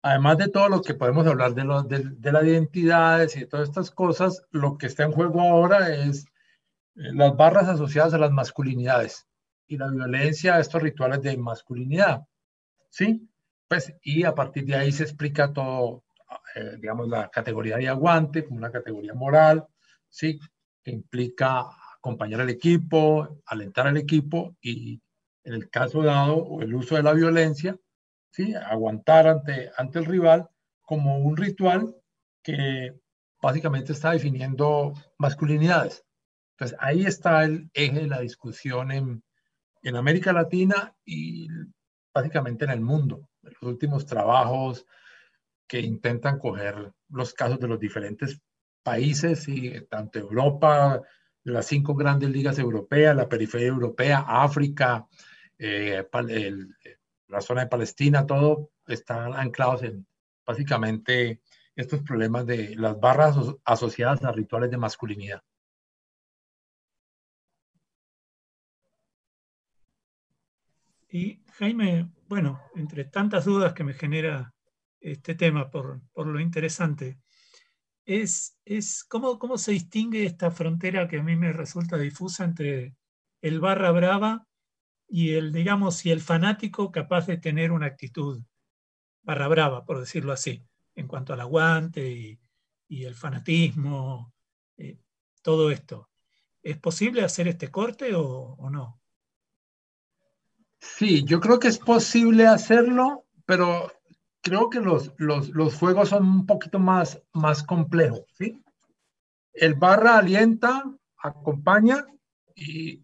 además 0.00 0.38
de 0.38 0.48
todo 0.48 0.70
lo 0.70 0.80
que 0.80 0.94
podemos 0.94 1.26
hablar 1.26 1.52
de, 1.52 2.14
de, 2.16 2.32
las 2.32 2.44
identidades 2.44 3.36
y 3.36 3.40
de 3.40 3.46
todas 3.48 3.68
estas 3.68 3.90
cosas, 3.90 4.46
lo 4.50 4.78
que 4.78 4.86
está 4.86 5.02
en 5.02 5.12
juego 5.12 5.42
ahora 5.42 5.94
es 5.94 6.24
las 6.98 7.36
barras 7.36 7.68
asociadas 7.68 8.12
a 8.14 8.18
las 8.18 8.32
masculinidades 8.32 9.26
y 9.68 9.76
la 9.76 9.88
violencia 9.88 10.56
a 10.56 10.60
estos 10.60 10.82
rituales 10.82 11.22
de 11.22 11.36
masculinidad. 11.36 12.26
¿Sí? 12.90 13.28
Pues, 13.68 13.94
y 14.02 14.24
a 14.24 14.34
partir 14.34 14.64
de 14.64 14.74
ahí 14.74 14.92
se 14.92 15.04
explica 15.04 15.52
todo, 15.52 16.04
eh, 16.54 16.76
digamos, 16.80 17.08
la 17.08 17.28
categoría 17.28 17.76
de 17.76 17.88
aguante 17.88 18.44
como 18.44 18.58
una 18.58 18.72
categoría 18.72 19.14
moral, 19.14 19.66
¿sí? 20.08 20.40
Que 20.82 20.90
implica 20.90 21.66
acompañar 21.96 22.40
al 22.40 22.50
equipo, 22.50 23.42
alentar 23.46 23.86
al 23.86 23.98
equipo 23.98 24.56
y 24.60 25.00
en 25.44 25.54
el 25.54 25.70
caso 25.70 26.02
dado, 26.02 26.60
el 26.60 26.74
uso 26.74 26.96
de 26.96 27.02
la 27.02 27.12
violencia, 27.12 27.76
¿sí? 28.30 28.54
aguantar 28.54 29.26
ante, 29.26 29.70
ante 29.76 29.98
el 29.98 30.04
rival 30.04 30.48
como 30.82 31.18
un 31.18 31.36
ritual 31.36 31.94
que 32.42 32.98
básicamente 33.40 33.92
está 33.92 34.12
definiendo 34.12 34.94
masculinidades. 35.18 36.04
Entonces 36.58 36.76
ahí 36.80 37.06
está 37.06 37.44
el 37.44 37.70
eje 37.72 38.00
de 38.00 38.06
la 38.08 38.18
discusión 38.18 38.90
en, 38.90 39.22
en 39.80 39.94
América 39.94 40.32
Latina 40.32 40.92
y 41.04 41.46
básicamente 42.12 42.64
en 42.64 42.72
el 42.72 42.80
mundo. 42.80 43.28
Los 43.42 43.62
últimos 43.62 44.04
trabajos 44.06 44.84
que 45.68 45.78
intentan 45.78 46.40
coger 46.40 46.92
los 47.10 47.32
casos 47.32 47.60
de 47.60 47.68
los 47.68 47.78
diferentes 47.78 48.40
países, 48.82 49.46
y 49.46 49.86
tanto 49.88 50.18
Europa, 50.18 51.00
las 51.44 51.66
cinco 51.66 51.94
grandes 51.94 52.30
ligas 52.30 52.58
europeas, 52.58 53.14
la 53.14 53.28
periferia 53.28 53.68
europea, 53.68 54.24
África, 54.26 55.06
eh, 55.58 56.04
la 57.28 57.40
zona 57.40 57.60
de 57.60 57.66
Palestina, 57.68 58.26
todo 58.26 58.72
están 58.88 59.32
anclados 59.34 59.84
en 59.84 60.08
básicamente 60.44 61.40
estos 61.76 62.02
problemas 62.02 62.46
de 62.46 62.74
las 62.74 62.98
barras 62.98 63.36
asociadas 63.64 64.24
a 64.24 64.32
rituales 64.32 64.72
de 64.72 64.76
masculinidad. 64.76 65.42
Y 71.10 71.42
Jaime, 71.54 72.10
bueno, 72.28 72.60
entre 72.74 73.04
tantas 73.04 73.46
dudas 73.46 73.72
que 73.72 73.84
me 73.84 73.94
genera 73.94 74.54
este 75.00 75.34
tema 75.34 75.70
por, 75.70 76.02
por 76.12 76.26
lo 76.26 76.40
interesante, 76.40 77.18
es, 78.04 78.58
es 78.64 79.04
¿cómo, 79.04 79.38
¿cómo, 79.38 79.58
se 79.58 79.72
distingue 79.72 80.24
esta 80.24 80.50
frontera 80.50 81.08
que 81.08 81.18
a 81.18 81.22
mí 81.22 81.36
me 81.36 81.52
resulta 81.52 81.96
difusa 81.96 82.44
entre 82.44 82.94
el 83.40 83.60
barra 83.60 83.90
brava 83.90 84.46
y 85.08 85.32
el, 85.34 85.52
digamos, 85.52 86.04
y 86.04 86.10
el 86.10 86.20
fanático 86.20 86.92
capaz 86.92 87.26
de 87.26 87.38
tener 87.38 87.72
una 87.72 87.86
actitud 87.86 88.42
barra 89.22 89.48
brava, 89.48 89.84
por 89.84 90.00
decirlo 90.00 90.32
así, 90.32 90.62
en 90.94 91.06
cuanto 91.06 91.32
al 91.32 91.40
aguante 91.40 92.10
y, 92.10 92.38
y 92.88 93.04
el 93.04 93.14
fanatismo, 93.14 94.32
eh, 94.76 94.98
todo 95.42 95.70
esto. 95.70 96.10
¿Es 96.62 96.78
posible 96.78 97.22
hacer 97.22 97.48
este 97.48 97.70
corte 97.70 98.14
o, 98.14 98.24
o 98.58 98.70
no? 98.70 99.00
Sí, 100.80 101.24
yo 101.24 101.40
creo 101.40 101.58
que 101.58 101.68
es 101.68 101.78
posible 101.78 102.46
hacerlo, 102.46 103.24
pero 103.46 103.90
creo 104.42 104.70
que 104.70 104.80
los, 104.80 105.12
los, 105.18 105.48
los, 105.50 105.74
juegos 105.74 106.10
son 106.10 106.24
un 106.24 106.46
poquito 106.46 106.78
más, 106.78 107.20
más 107.32 107.62
complejos, 107.62 108.24
¿sí? 108.34 108.62
El 109.52 109.74
barra 109.74 110.18
alienta, 110.18 110.84
acompaña 111.18 112.06
y, 112.54 113.02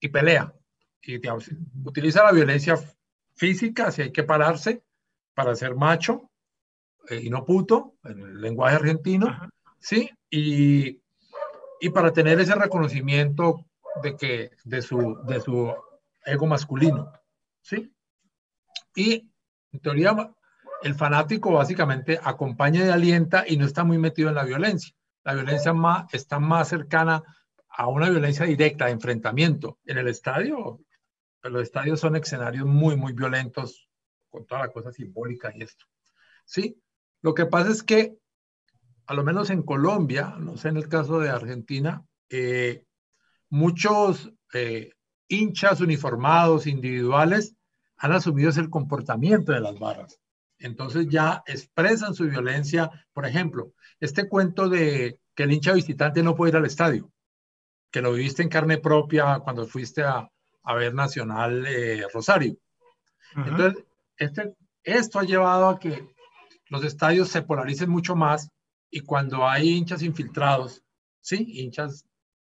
y 0.00 0.08
pelea. 0.08 0.54
Y, 1.02 1.18
digamos, 1.18 1.50
utiliza 1.84 2.24
la 2.24 2.32
violencia 2.32 2.78
física 3.34 3.90
si 3.90 4.02
hay 4.02 4.12
que 4.12 4.24
pararse 4.24 4.82
para 5.34 5.54
ser 5.54 5.74
macho 5.74 6.30
eh, 7.08 7.20
y 7.22 7.30
no 7.30 7.44
puto, 7.44 7.94
en 8.04 8.20
el 8.20 8.40
lenguaje 8.40 8.76
argentino, 8.76 9.50
¿sí? 9.78 10.10
Y, 10.30 11.00
y, 11.80 11.90
para 11.90 12.12
tener 12.12 12.38
ese 12.40 12.54
reconocimiento 12.54 13.64
de, 14.02 14.16
que, 14.16 14.50
de, 14.64 14.82
su, 14.82 15.18
de 15.26 15.40
su 15.40 15.72
ego 16.28 16.46
masculino, 16.46 17.12
¿sí? 17.60 17.92
Y 18.94 19.30
en 19.72 19.80
teoría 19.80 20.14
el 20.82 20.94
fanático 20.94 21.52
básicamente 21.52 22.18
acompaña 22.22 22.84
y 22.84 22.88
alienta 22.88 23.44
y 23.46 23.56
no 23.56 23.64
está 23.64 23.84
muy 23.84 23.98
metido 23.98 24.28
en 24.28 24.36
la 24.36 24.44
violencia. 24.44 24.94
La 25.24 25.34
violencia 25.34 25.72
más, 25.72 26.12
está 26.14 26.38
más 26.38 26.68
cercana 26.68 27.22
a 27.68 27.88
una 27.88 28.08
violencia 28.08 28.46
directa, 28.46 28.86
de 28.86 28.92
enfrentamiento. 28.92 29.78
En 29.84 29.98
el 29.98 30.08
estadio, 30.08 30.80
los 31.42 31.62
estadios 31.62 32.00
son 32.00 32.16
escenarios 32.16 32.66
muy, 32.66 32.96
muy 32.96 33.12
violentos, 33.12 33.88
con 34.30 34.46
toda 34.46 34.62
la 34.62 34.72
cosa 34.72 34.92
simbólica 34.92 35.52
y 35.54 35.62
esto. 35.62 35.86
Sí, 36.44 36.80
lo 37.22 37.34
que 37.34 37.46
pasa 37.46 37.70
es 37.70 37.82
que, 37.82 38.16
a 39.06 39.14
lo 39.14 39.24
menos 39.24 39.50
en 39.50 39.62
Colombia, 39.62 40.34
no 40.38 40.56
sé 40.56 40.68
en 40.68 40.76
el 40.76 40.88
caso 40.88 41.18
de 41.20 41.30
Argentina, 41.30 42.04
eh, 42.30 42.84
muchos 43.48 44.32
eh, 44.52 44.92
hinchas 45.28 45.80
uniformados, 45.80 46.66
individuales, 46.66 47.54
han 47.96 48.12
asumido 48.12 48.50
ese 48.50 48.68
comportamiento 48.68 49.52
de 49.52 49.60
las 49.60 49.78
barras 49.78 50.18
entonces 50.58 51.06
ya 51.08 51.42
expresan 51.46 52.14
su 52.14 52.24
violencia. 52.28 52.90
Por 53.12 53.26
ejemplo, 53.26 53.72
este 54.00 54.28
cuento 54.28 54.68
de 54.68 55.20
que 55.34 55.44
el 55.44 55.52
hincha 55.52 55.72
visitante 55.72 56.22
no 56.22 56.34
puede 56.34 56.50
ir 56.50 56.56
al 56.56 56.66
estadio, 56.66 57.10
que 57.90 58.02
lo 58.02 58.12
viviste 58.12 58.42
en 58.42 58.48
carne 58.48 58.78
propia 58.78 59.38
cuando 59.40 59.66
fuiste 59.66 60.02
a, 60.02 60.28
ver 60.74 60.92
Nacional 60.92 61.64
eh, 61.66 62.04
Rosario. 62.12 62.58
Entonces, 63.34 63.84
este, 64.16 64.54
esto 64.82 65.18
ha 65.18 65.24
llevado 65.24 65.68
a 65.68 65.78
que 65.78 66.06
los 66.68 66.84
estadios 66.84 67.28
se 67.28 67.40
polaricen 67.40 67.88
mucho 67.88 68.14
más 68.14 68.50
y 68.90 69.00
cuando 69.00 69.48
hay 69.48 69.70
hinchas 69.70 70.02
infiltrados, 70.02 70.82
¿sí? 71.20 71.46
Hinchas 71.60 72.04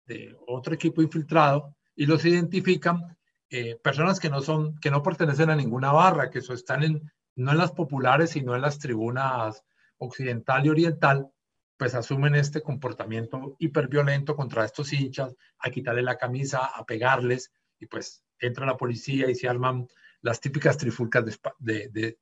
de 0.05 0.35
otro 0.47 0.73
equipo 0.73 1.01
infiltrado 1.01 1.73
y 1.99 2.05
los 2.05 2.23
identifican, 2.23 3.17
eh, 3.49 3.77
personas 3.83 4.21
que 4.21 4.29
no 4.29 4.41
son, 4.41 4.79
que 4.79 4.89
no 4.89 5.03
pertenecen 5.03 5.49
a 5.49 5.55
ninguna 5.57 5.91
barra, 5.91 6.29
que 6.29 6.39
están 6.39 6.83
en, 6.83 7.11
no 7.35 7.51
en 7.51 7.57
las 7.57 7.73
populares, 7.73 8.29
sino 8.29 8.55
en 8.55 8.61
las 8.61 8.79
tribunas 8.79 9.65
occidental 9.97 10.65
y 10.65 10.69
oriental, 10.69 11.29
pues 11.75 11.95
asumen 11.95 12.35
este 12.35 12.61
comportamiento 12.61 13.57
hiperviolento 13.59 14.37
contra 14.37 14.63
estos 14.63 14.93
hinchas, 14.93 15.35
a 15.59 15.69
quitarle 15.71 16.01
la 16.01 16.17
camisa, 16.17 16.67
a 16.67 16.85
pegarles, 16.85 17.51
y 17.77 17.87
pues 17.87 18.23
entra 18.39 18.65
la 18.65 18.77
policía 18.77 19.29
y 19.29 19.35
se 19.35 19.49
arman 19.49 19.85
las 20.21 20.39
típicas 20.39 20.77
trifulcas 20.77 21.25
de, 21.57 22.17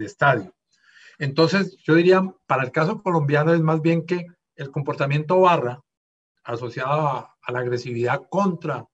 estadio. 0.00 0.54
Entonces, 1.18 1.78
yo 1.78 1.94
diría, 1.94 2.22
para 2.46 2.64
el 2.64 2.72
caso 2.72 3.02
colombiano 3.02 3.54
es 3.54 3.60
más 3.62 3.80
bien 3.80 4.04
que 4.04 4.26
el 4.54 4.70
comportamiento 4.70 5.40
barra, 5.40 5.82
asociado 6.46 6.92
a, 6.92 7.36
la 7.48 7.60
agresividad 7.60 8.22
contra 8.28 8.86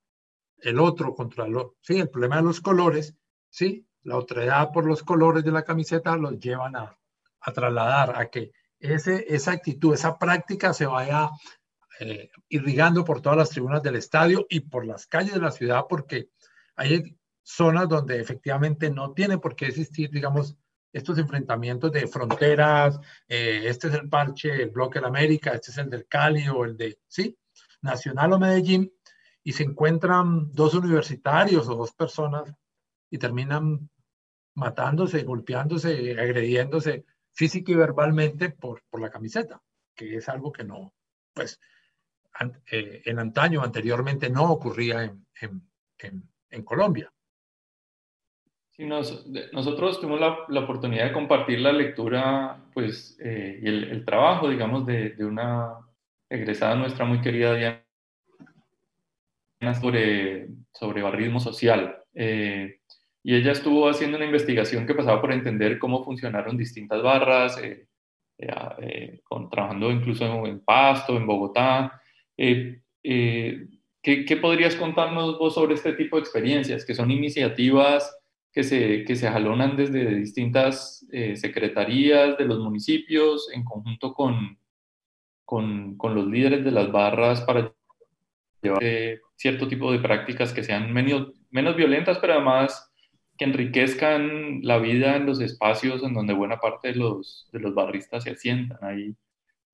el 0.59 0.79
otro, 0.79 1.15
contra 1.15 1.47
el, 1.47 1.57
sí, 1.81 1.99
el 1.99 2.11
problema 2.11 2.37
de 2.37 2.43
los 2.43 2.61
colores, 2.61 3.15
sí, 3.49 3.87
la 4.03 4.17
otredad 4.17 4.71
por 4.73 4.85
los 4.85 5.03
colores 5.03 5.45
de 5.45 5.53
la 5.53 5.65
camiseta 5.65 6.17
los 6.17 6.39
llevan 6.39 6.77
a, 6.77 6.99
trasladar 7.55 8.17
a 8.21 8.31
que 8.31 8.53
ese, 8.79 9.27
esa 9.29 9.53
actitud, 9.53 9.95
esa 9.95 10.19
práctica 10.19 10.73
se 10.73 10.87
vaya 10.87 11.31
eh, 12.01 12.31
irrigando 12.49 13.05
por 13.05 13.21
todas 13.21 13.39
las 13.39 13.51
tribunas 13.51 13.83
del 13.83 13.97
estadio 13.97 14.47
y 14.49 14.61
por 14.61 14.87
las 14.87 15.07
calles 15.07 15.35
de 15.35 15.41
la 15.41 15.51
ciudad, 15.51 15.85
porque 15.89 16.31
hay 16.77 17.17
zonas 17.43 17.89
donde 17.89 18.21
efectivamente 18.21 18.91
no 18.91 19.13
tiene 19.13 19.39
por 19.39 19.57
qué 19.57 19.67
existir, 19.67 20.11
digamos, 20.11 20.57
estos 20.93 21.19
enfrentamientos 21.19 21.91
de 21.91 22.07
fronteras, 22.07 23.01
eh, 23.27 23.63
este 23.65 23.89
es 23.89 23.95
el 23.95 24.09
parche, 24.09 24.63
el 24.63 24.71
bloque 24.71 24.99
de 24.99 25.03
la 25.03 25.09
América, 25.09 25.53
este 25.53 25.71
es 25.71 25.79
el 25.79 25.91
del 25.91 26.07
Cali 26.07 26.49
o 26.49 26.65
el 26.65 26.77
de, 26.77 26.99
sí, 27.09 27.37
Nacional 27.83 28.33
o 28.33 28.39
Medellín, 28.39 28.93
y 29.45 29.53
se 29.53 29.65
encuentran 29.65 30.53
dos 30.53 30.75
universitarios 30.75 31.69
o 31.69 31.75
dos 31.75 31.93
personas 31.93 32.55
y 33.11 33.19
terminan 33.19 33.91
matándose, 34.55 35.23
golpeándose, 35.25 36.13
agrediéndose 36.19 37.05
física 37.33 37.73
y 37.73 37.75
verbalmente 37.75 38.51
por, 38.51 38.83
por 38.89 39.01
la 39.01 39.11
camiseta, 39.11 39.61
que 39.95 40.17
es 40.17 40.29
algo 40.29 40.53
que 40.53 40.65
no, 40.65 40.93
pues, 41.33 41.61
eh, 42.71 43.03
en 43.05 43.19
antaño, 43.19 43.63
anteriormente, 43.63 44.31
no 44.31 44.51
ocurría 44.51 45.05
en, 45.05 45.27
en, 45.99 46.23
en, 46.51 46.63
Colombia. 46.63 47.13
Sí, 48.71 48.87
nosotros 48.87 50.01
tuvimos 50.01 50.21
la, 50.21 50.39
la, 50.49 50.61
oportunidad 50.61 51.07
de 51.07 51.13
compartir 51.13 51.61
la 51.61 51.73
lectura, 51.73 52.65
pues, 52.73 53.19
eh, 53.21 53.61
y 53.63 53.69
el, 53.69 53.85
el, 53.85 54.05
trabajo, 54.05 54.49
digamos, 54.49 54.87
de, 54.87 55.11
de 55.11 55.25
una 55.25 55.77
egresada 56.33 56.75
nuestra 56.75 57.05
muy 57.05 57.21
querida 57.21 57.55
Diana 57.55 57.85
sobre, 59.81 60.49
sobre 60.73 61.03
barrismo 61.03 61.39
social. 61.41 61.97
Eh, 62.15 62.79
y 63.23 63.35
ella 63.37 63.53
estuvo 63.53 63.89
haciendo 63.89 64.17
una 64.17 64.27
investigación 64.27 64.87
que 64.87 64.95
pasaba 64.95 65.21
por 65.21 65.33
entender 65.33 65.79
cómo 65.79 66.03
funcionaron 66.03 66.57
distintas 66.57 67.03
barras, 67.03 67.59
eh, 67.59 67.87
eh, 68.39 69.21
con, 69.23 69.49
trabajando 69.49 69.91
incluso 69.93 70.47
en 70.47 70.61
Pasto, 70.61 71.17
en 71.17 71.27
Bogotá. 71.27 72.01
¿qué, 72.37 72.81
¿qué, 74.03 74.37
podrías 74.41 74.75
contarnos 74.75 75.39
vos 75.39 75.55
sobre 75.55 75.75
este 75.75 75.93
tipo 75.93 76.17
de 76.17 76.23
experiencias, 76.23 76.85
que 76.85 76.95
son 76.95 77.11
iniciativas 77.11 78.19
que 78.53 78.65
se, 78.65 79.05
que 79.05 79.15
se 79.15 79.29
jalonan 79.29 79.77
desde 79.77 80.15
distintas 80.17 81.07
secretarías 81.35 82.37
de 82.37 82.45
los 82.45 82.59
municipios 82.59 83.49
en 83.53 83.65
conjunto 83.65 84.13
con, 84.13 84.59
con, 85.53 85.99
con 85.99 86.15
los 86.15 86.29
líderes 86.29 86.65
de 86.65 86.71
las 86.71 86.91
barras 86.91 87.43
para 87.43 87.75
llevar 88.63 88.83
cierto 89.37 89.69
tipo 89.69 89.93
de 89.93 89.99
prácticas 89.99 90.51
que 90.55 90.65
sean 90.65 90.91
menos, 90.95 91.33
menos 91.51 91.77
violentas, 91.77 92.19
pero 92.21 92.33
además 92.33 92.91
que 93.37 93.45
enriquezcan 93.45 94.61
la 94.63 94.79
vida 94.79 95.15
en 95.15 95.27
los 95.27 95.43
espacios 95.43 96.03
en 96.05 96.15
donde 96.15 96.33
buena 96.33 96.59
parte 96.59 96.89
de 96.89 96.95
los, 96.95 97.51
de 97.53 97.61
los 97.61 97.75
barristas 97.75 98.25
se 98.25 98.31
asientan. 98.31 98.79
Ahí, 98.81 99.15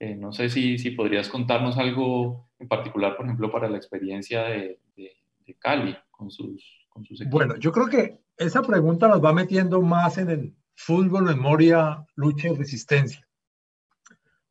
eh, 0.01 0.17
no 0.17 0.33
sé 0.33 0.49
si, 0.51 0.79
si 0.79 0.91
podrías 0.91 1.29
contarnos 1.29 1.79
algo 1.79 2.51
en 2.59 2.67
particular, 2.67 3.17
por 3.17 3.27
ejemplo, 3.27 3.53
para 3.53 3.69
la 3.69 3.77
experiencia 3.77 4.47
de, 4.47 4.81
de, 4.97 5.15
Cali 5.61 5.97
con 6.11 6.29
sus, 6.33 6.89
con 6.89 7.05
sus 7.05 7.21
equipos. 7.21 7.39
Bueno, 7.39 7.57
yo 7.57 7.71
creo 7.71 7.87
que 7.87 8.19
esa 8.37 8.63
pregunta 8.63 9.07
nos 9.07 9.25
va 9.25 9.33
metiendo 9.33 9.81
más 9.81 10.19
en 10.19 10.31
el 10.31 10.55
fútbol, 10.75 11.23
memoria, 11.23 12.05
lucha 12.17 12.49
y 12.49 12.57
resistencia. 12.57 13.25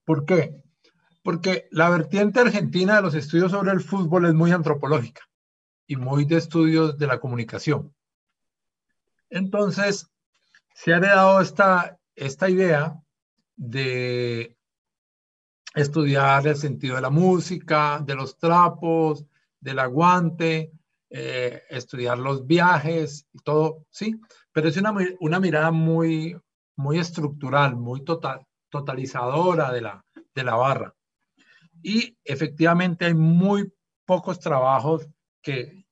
¿Por 0.05 0.25
qué? 0.25 0.66
Porque 1.27 1.67
la 1.71 1.89
vertiente 1.89 2.39
argentina 2.39 2.95
de 2.95 3.01
los 3.01 3.13
estudios 3.13 3.51
sobre 3.51 3.73
el 3.73 3.81
fútbol 3.81 4.27
es 4.27 4.33
muy 4.33 4.51
antropológica 4.51 5.23
y 5.85 5.97
muy 5.97 6.23
de 6.23 6.37
estudios 6.37 6.97
de 6.97 7.05
la 7.05 7.19
comunicación. 7.19 7.93
Entonces, 9.29 10.09
se 10.73 10.93
ha 10.93 10.97
heredado 10.99 11.41
esta, 11.41 11.99
esta 12.15 12.49
idea 12.49 12.95
de 13.57 14.55
estudiar 15.75 16.47
el 16.47 16.55
sentido 16.55 16.95
de 16.95 17.01
la 17.01 17.09
música, 17.09 18.01
de 18.05 18.15
los 18.15 18.37
trapos, 18.37 19.25
del 19.59 19.79
aguante, 19.79 20.71
eh, 21.09 21.61
estudiar 21.69 22.19
los 22.19 22.47
viajes 22.47 23.27
y 23.33 23.39
todo, 23.39 23.85
sí, 23.89 24.17
pero 24.53 24.69
es 24.69 24.77
una, 24.77 24.95
una 25.19 25.41
mirada 25.41 25.71
muy, 25.71 26.39
muy 26.77 26.99
estructural, 26.99 27.75
muy 27.75 28.05
total, 28.05 28.47
totalizadora 28.69 29.73
de 29.73 29.81
la, 29.81 30.05
de 30.33 30.43
la 30.45 30.55
barra. 30.55 30.96
Y 31.87 32.17
efectivamente 32.25 33.05
hay 33.05 33.13
muy 33.13 33.71
pocos 34.05 34.41
trabajos 34.41 35.07
que, 35.41 35.87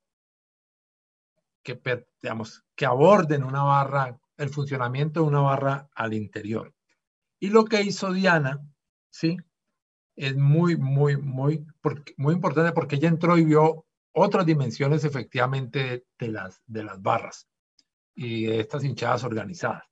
que, 1.62 1.80
digamos, 2.20 2.62
que 2.74 2.84
aborden 2.84 3.42
una 3.42 3.62
barra, 3.62 4.20
el 4.36 4.50
funcionamiento 4.50 5.20
de 5.20 5.26
una 5.28 5.40
barra 5.40 5.88
al 5.94 6.12
interior. 6.12 6.74
Y 7.40 7.48
lo 7.48 7.64
que 7.64 7.80
hizo 7.80 8.12
Diana, 8.12 8.60
¿sí? 9.08 9.38
Es 10.16 10.36
muy, 10.36 10.76
muy, 10.76 11.16
muy, 11.16 11.64
muy 12.18 12.34
importante 12.34 12.72
porque 12.72 12.96
ella 12.96 13.08
entró 13.08 13.38
y 13.38 13.46
vio 13.46 13.86
otras 14.12 14.44
dimensiones 14.44 15.02
efectivamente 15.02 16.04
de 16.18 16.28
las, 16.28 16.60
de 16.66 16.84
las 16.84 17.00
barras 17.00 17.48
y 18.14 18.44
de 18.44 18.60
estas 18.60 18.84
hinchadas 18.84 19.24
organizadas. 19.24 19.84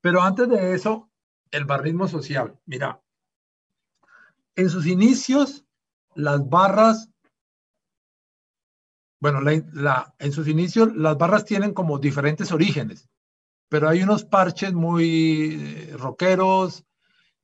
Pero 0.00 0.22
antes 0.22 0.48
de 0.48 0.72
eso, 0.72 1.10
el 1.50 1.66
barrismo 1.66 2.08
social. 2.08 2.58
Mira, 2.64 3.02
en 4.56 4.70
sus 4.70 4.86
inicios, 4.86 5.64
las 6.14 6.48
barras, 6.48 7.10
bueno, 9.20 9.40
en 9.48 10.32
sus 10.32 10.48
inicios, 10.48 10.94
las 10.96 11.16
barras 11.16 11.44
tienen 11.44 11.72
como 11.72 11.98
diferentes 11.98 12.52
orígenes, 12.52 13.08
pero 13.68 13.88
hay 13.88 14.02
unos 14.02 14.24
parches 14.24 14.72
muy 14.72 15.58
eh, 15.60 15.96
rockeros 15.96 16.84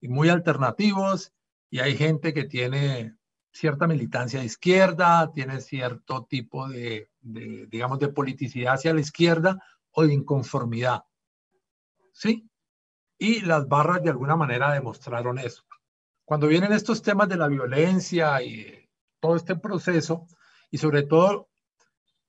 y 0.00 0.08
muy 0.08 0.28
alternativos, 0.28 1.32
y 1.70 1.80
hay 1.80 1.96
gente 1.96 2.34
que 2.34 2.44
tiene 2.44 3.16
cierta 3.52 3.86
militancia 3.86 4.40
de 4.40 4.46
izquierda, 4.46 5.32
tiene 5.32 5.60
cierto 5.60 6.24
tipo 6.24 6.68
de, 6.68 7.10
de, 7.20 7.66
digamos, 7.66 7.98
de 7.98 8.08
politicidad 8.08 8.74
hacia 8.74 8.94
la 8.94 9.00
izquierda 9.00 9.62
o 9.90 10.04
de 10.04 10.14
inconformidad. 10.14 11.04
¿Sí? 12.12 12.48
Y 13.18 13.40
las 13.40 13.68
barras 13.68 14.02
de 14.02 14.10
alguna 14.10 14.36
manera 14.36 14.72
demostraron 14.72 15.38
eso 15.38 15.67
cuando 16.28 16.46
vienen 16.46 16.74
estos 16.74 17.00
temas 17.00 17.26
de 17.30 17.38
la 17.38 17.48
violencia 17.48 18.42
y 18.42 18.86
todo 19.18 19.34
este 19.34 19.56
proceso, 19.56 20.26
y 20.70 20.76
sobre 20.76 21.02
todo 21.02 21.48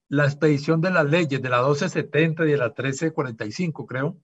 la 0.08 0.24
expedición 0.24 0.80
de 0.80 0.90
las 0.90 1.04
leyes 1.04 1.42
de 1.42 1.50
la 1.50 1.58
1270 1.58 2.46
y 2.46 2.52
de 2.52 2.58
la 2.58 2.68
1345, 2.68 3.86
creo, 3.86 4.18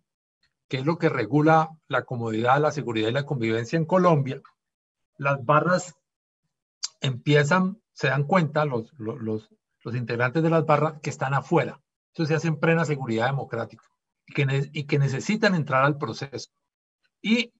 que 0.69 0.77
es 0.77 0.85
lo 0.85 0.97
que 0.97 1.09
regula 1.09 1.71
la 1.89 2.05
comodidad, 2.05 2.61
la 2.61 2.71
seguridad 2.71 3.09
y 3.09 3.11
la 3.11 3.25
convivencia 3.25 3.75
en 3.75 3.83
Colombia, 3.83 4.41
las 5.17 5.43
barras 5.43 5.93
empiezan, 7.01 7.81
se 7.91 8.07
dan 8.07 8.23
cuenta 8.23 8.63
los, 8.63 8.93
los, 8.97 9.49
los, 9.83 9.93
integrantes 9.93 10.41
de 10.41 10.51
las 10.51 10.65
barras 10.65 11.01
que 11.01 11.09
están 11.09 11.33
afuera. 11.33 11.81
Entonces 12.13 12.29
se 12.29 12.35
hacen 12.35 12.61
plena 12.61 12.85
seguridad 12.85 13.25
democrática 13.25 13.83
y 14.25 14.33
que, 14.33 14.69
y 14.71 14.85
que 14.85 14.99
necesitan 14.99 15.53
entrar 15.53 15.83
al 15.83 15.97
proceso. 15.97 16.49
Y 17.21 17.51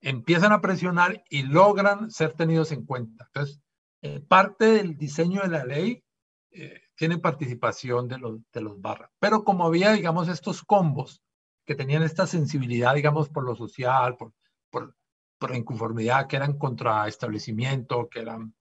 empiezan 0.00 0.52
a 0.52 0.60
presionar 0.60 1.24
y 1.28 1.42
logran 1.42 2.10
ser 2.10 2.32
tenidos 2.34 2.72
en 2.72 2.84
cuenta. 2.84 3.24
Entonces, 3.26 3.60
eh, 4.02 4.20
parte 4.20 4.66
del 4.66 4.96
diseño 4.96 5.42
de 5.42 5.48
la 5.48 5.64
ley 5.64 6.04
eh, 6.50 6.82
tiene 6.94 7.18
participación 7.18 8.08
de 8.08 8.18
los, 8.18 8.40
de 8.52 8.60
los 8.60 8.80
barras. 8.80 9.10
Pero 9.18 9.44
como 9.44 9.66
había, 9.66 9.92
digamos, 9.92 10.28
estos 10.28 10.62
combos 10.62 11.22
que 11.66 11.74
tenían 11.74 12.02
esta 12.02 12.26
sensibilidad, 12.26 12.94
digamos, 12.94 13.28
por 13.28 13.44
lo 13.44 13.54
social, 13.54 14.16
por, 14.16 14.32
por, 14.70 14.96
por 15.38 15.54
inconformidad, 15.54 16.26
que 16.26 16.36
eran 16.36 16.58
contra 16.58 17.06
establecimiento, 17.08 18.08
que 18.08 18.20
eran, 18.20 18.54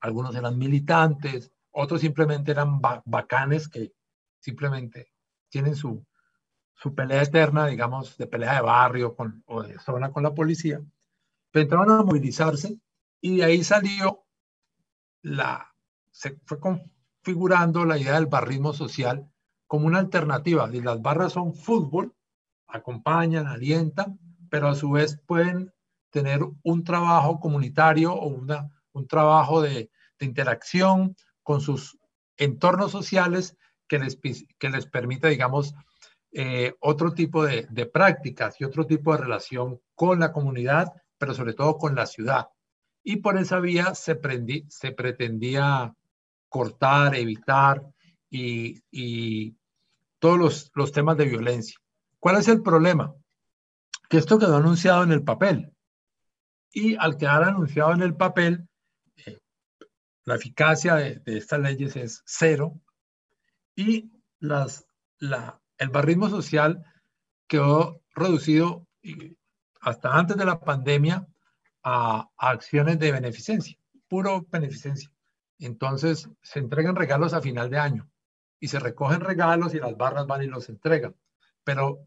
algunos 0.00 0.34
eran 0.34 0.58
militantes, 0.58 1.52
otros 1.70 2.00
simplemente 2.02 2.50
eran 2.50 2.80
bacanes 3.04 3.68
que 3.68 3.92
simplemente 4.40 5.12
tienen 5.48 5.74
su, 5.74 6.04
su 6.74 6.94
pelea 6.94 7.22
eterna, 7.22 7.66
digamos, 7.66 8.16
de 8.16 8.26
pelea 8.26 8.54
de 8.54 8.60
barrio 8.62 9.14
con, 9.14 9.42
o 9.46 9.62
de 9.62 9.78
zona 9.78 10.10
con 10.10 10.22
la 10.22 10.34
policía, 10.34 10.80
entraron 11.60 11.90
a 11.90 12.02
movilizarse 12.02 12.78
y 13.20 13.36
de 13.36 13.44
ahí 13.44 13.64
salió 13.64 14.24
la, 15.22 15.74
se 16.10 16.38
fue 16.44 16.58
configurando 16.58 17.84
la 17.84 17.98
idea 17.98 18.14
del 18.14 18.26
barrismo 18.26 18.72
social 18.72 19.30
como 19.66 19.86
una 19.86 19.98
alternativa. 19.98 20.68
Y 20.72 20.80
las 20.80 21.00
barras 21.00 21.32
son 21.32 21.54
fútbol, 21.54 22.14
acompañan, 22.66 23.46
alientan, 23.46 24.18
pero 24.50 24.68
a 24.68 24.74
su 24.74 24.90
vez 24.90 25.20
pueden 25.26 25.72
tener 26.10 26.40
un 26.62 26.84
trabajo 26.84 27.40
comunitario 27.40 28.12
o 28.12 28.26
una, 28.26 28.70
un 28.92 29.06
trabajo 29.06 29.62
de, 29.62 29.90
de 30.18 30.26
interacción 30.26 31.16
con 31.42 31.60
sus 31.60 31.98
entornos 32.36 32.92
sociales 32.92 33.56
que 33.88 33.98
les, 33.98 34.18
que 34.58 34.70
les 34.70 34.86
permita, 34.86 35.28
digamos, 35.28 35.74
eh, 36.34 36.74
otro 36.80 37.12
tipo 37.12 37.44
de, 37.44 37.66
prácticas 37.92 38.58
y 38.58 38.64
otro 38.64 38.86
tipo 38.86 39.12
de 39.12 39.18
relación 39.18 39.80
con 39.94 40.18
la 40.18 40.32
comunidad, 40.32 40.90
pero 41.18 41.34
sobre 41.34 41.52
todo 41.52 41.76
con 41.76 41.94
la 41.94 42.06
ciudad. 42.06 42.48
Y 43.04 43.16
por 43.16 43.38
esa 43.38 43.60
vía 43.60 43.94
se, 43.94 44.18
se 44.68 44.92
pretendía 44.92 45.94
cortar, 46.48 47.14
evitar 47.16 47.86
y, 48.30 49.54
todos 50.18 50.38
los, 50.38 50.70
los, 50.74 50.92
temas 50.92 51.16
de 51.18 51.26
violencia. 51.26 51.76
¿Cuál 52.18 52.36
es 52.36 52.48
el 52.48 52.62
problema? 52.62 53.14
Que 54.08 54.18
esto 54.18 54.38
quedó 54.38 54.56
anunciado 54.56 55.02
en 55.02 55.12
el 55.12 55.24
papel. 55.24 55.72
Y 56.72 56.94
al 56.96 57.16
quedar 57.18 57.42
anunciado 57.42 57.92
en 57.92 58.02
el 58.02 58.14
papel, 58.14 58.68
eh, 59.26 59.38
la 60.24 60.36
eficacia 60.36 60.94
de, 60.94 61.16
de, 61.16 61.36
estas 61.36 61.60
leyes 61.60 61.96
es 61.96 62.22
cero 62.24 62.80
y 63.74 64.12
las, 64.38 64.86
la, 65.18 65.61
el 65.82 65.90
barrismo 65.90 66.30
social 66.30 66.84
quedó 67.48 68.02
reducido 68.14 68.86
hasta 69.80 70.16
antes 70.16 70.36
de 70.36 70.44
la 70.44 70.60
pandemia 70.60 71.26
a, 71.82 72.30
acciones 72.36 72.98
de 73.00 73.10
beneficencia, 73.10 73.76
puro 74.08 74.46
beneficencia. 74.48 75.10
Entonces 75.58 76.28
se 76.40 76.60
entregan 76.60 76.94
regalos 76.94 77.34
a 77.34 77.40
final 77.40 77.68
de 77.68 77.78
año 77.78 78.08
y 78.60 78.68
se 78.68 78.78
recogen 78.78 79.20
regalos 79.20 79.74
y 79.74 79.80
las 79.80 79.96
barras 79.96 80.26
van 80.26 80.44
y 80.44 80.46
los 80.46 80.68
entregan. 80.68 81.16
Pero 81.64 82.06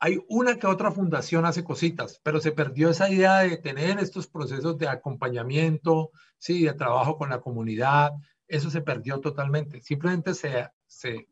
hay, 0.00 0.18
una 0.28 0.58
que 0.58 0.66
otra 0.66 0.90
fundación 0.90 1.46
hace 1.46 1.62
cositas, 1.62 2.20
pero 2.24 2.40
se 2.40 2.50
perdió 2.50 2.90
esa 2.90 3.08
idea 3.08 3.38
de 3.38 3.56
tener 3.56 4.00
estos 4.00 4.26
procesos 4.26 4.76
de 4.78 4.88
acompañamiento, 4.88 6.10
sí, 6.38 6.64
de 6.64 6.72
trabajo 6.72 7.16
con 7.16 7.30
la 7.30 7.40
comunidad. 7.40 8.10
Eso 8.48 8.68
se 8.68 8.80
perdió 8.80 9.20
totalmente. 9.20 9.80
Simplemente 9.80 10.34
se 10.34 11.28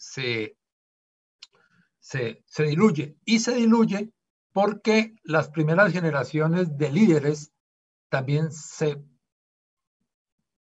se, 0.00 0.56
se, 1.98 2.42
diluye. 2.64 3.16
Y 3.26 3.40
se 3.40 3.54
diluye 3.54 4.10
porque 4.52 5.14
las 5.22 5.50
primeras 5.50 5.92
generaciones 5.92 6.76
de 6.78 6.90
líderes 6.90 7.52
también 8.08 8.50
se 8.50 9.04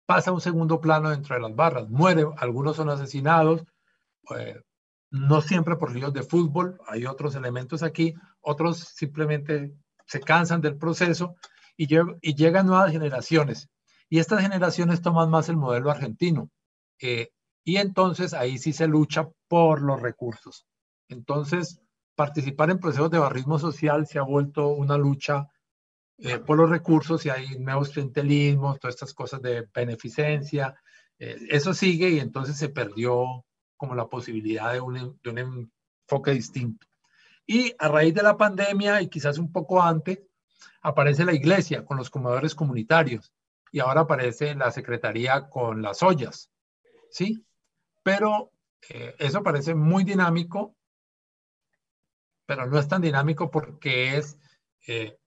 pasa 0.07 0.31
a 0.31 0.33
un 0.33 0.41
segundo 0.41 0.81
plano 0.81 1.11
dentro 1.11 1.35
de 1.35 1.41
las 1.41 1.55
barras. 1.55 1.87
Mueren, 1.87 2.29
algunos 2.37 2.77
son 2.77 2.89
asesinados, 2.89 3.63
eh, 4.35 4.59
no 5.11 5.41
siempre 5.41 5.75
por 5.75 5.93
líos 5.93 6.13
de 6.13 6.23
fútbol, 6.23 6.81
hay 6.87 7.05
otros 7.05 7.35
elementos 7.35 7.83
aquí, 7.83 8.15
otros 8.41 8.79
simplemente 8.79 9.73
se 10.07 10.19
cansan 10.19 10.61
del 10.61 10.77
proceso 10.77 11.35
y, 11.77 11.87
y 12.21 12.35
llegan 12.35 12.65
nuevas 12.65 12.91
generaciones. 12.91 13.69
Y 14.09 14.17
estas 14.17 14.41
generaciones 14.41 15.01
toman 15.01 15.29
más 15.29 15.47
el 15.47 15.57
modelo 15.57 15.91
argentino. 15.91 16.49
Eh, 16.99 17.29
y 17.67 17.75
entonces 17.75 18.33
ahí 18.33 18.57
sí 18.57 18.71
se 18.71 18.87
lucha 18.87 19.27
por 19.49 19.81
los 19.81 20.01
recursos. 20.01 20.65
Entonces, 21.09 21.81
participar 22.15 22.69
en 22.69 22.79
procesos 22.79 23.11
de 23.11 23.19
barrismo 23.19 23.59
social 23.59 24.07
se 24.07 24.19
ha 24.19 24.21
vuelto 24.21 24.69
una 24.69 24.97
lucha 24.97 25.49
eh, 26.17 26.39
por 26.39 26.57
los 26.57 26.69
recursos 26.69 27.25
y 27.25 27.29
hay 27.29 27.59
nuevos 27.59 27.89
clientelismos, 27.89 28.79
todas 28.79 28.95
estas 28.95 29.13
cosas 29.13 29.41
de 29.41 29.67
beneficencia. 29.75 30.79
Eh, 31.19 31.35
eso 31.49 31.73
sigue 31.73 32.07
y 32.11 32.21
entonces 32.21 32.55
se 32.55 32.69
perdió 32.69 33.43
como 33.75 33.95
la 33.95 34.07
posibilidad 34.07 34.71
de 34.71 34.79
un, 34.79 35.19
de 35.21 35.29
un 35.29 35.37
enfoque 35.37 36.31
distinto. 36.31 36.87
Y 37.45 37.73
a 37.79 37.89
raíz 37.89 38.13
de 38.13 38.23
la 38.23 38.37
pandemia 38.37 39.01
y 39.01 39.09
quizás 39.09 39.37
un 39.39 39.51
poco 39.51 39.83
antes, 39.83 40.21
aparece 40.83 41.25
la 41.25 41.33
iglesia 41.33 41.83
con 41.83 41.97
los 41.97 42.09
comedores 42.09 42.55
comunitarios 42.55 43.33
y 43.73 43.81
ahora 43.81 44.01
aparece 44.01 44.55
la 44.55 44.71
secretaría 44.71 45.49
con 45.49 45.81
las 45.81 46.01
ollas, 46.01 46.49
¿sí? 47.11 47.43
Pero 48.07 48.53
eh, 48.87 49.15
eso 49.19 49.43
parece 49.43 49.75
muy 49.75 50.05
dinámico, 50.05 50.77
pero 52.45 52.65
no 52.65 52.79
es 52.79 52.87
tan 52.87 53.01
dinámico 53.01 53.51
porque 53.51 54.15
es 54.15 54.39
eh, 54.87 55.19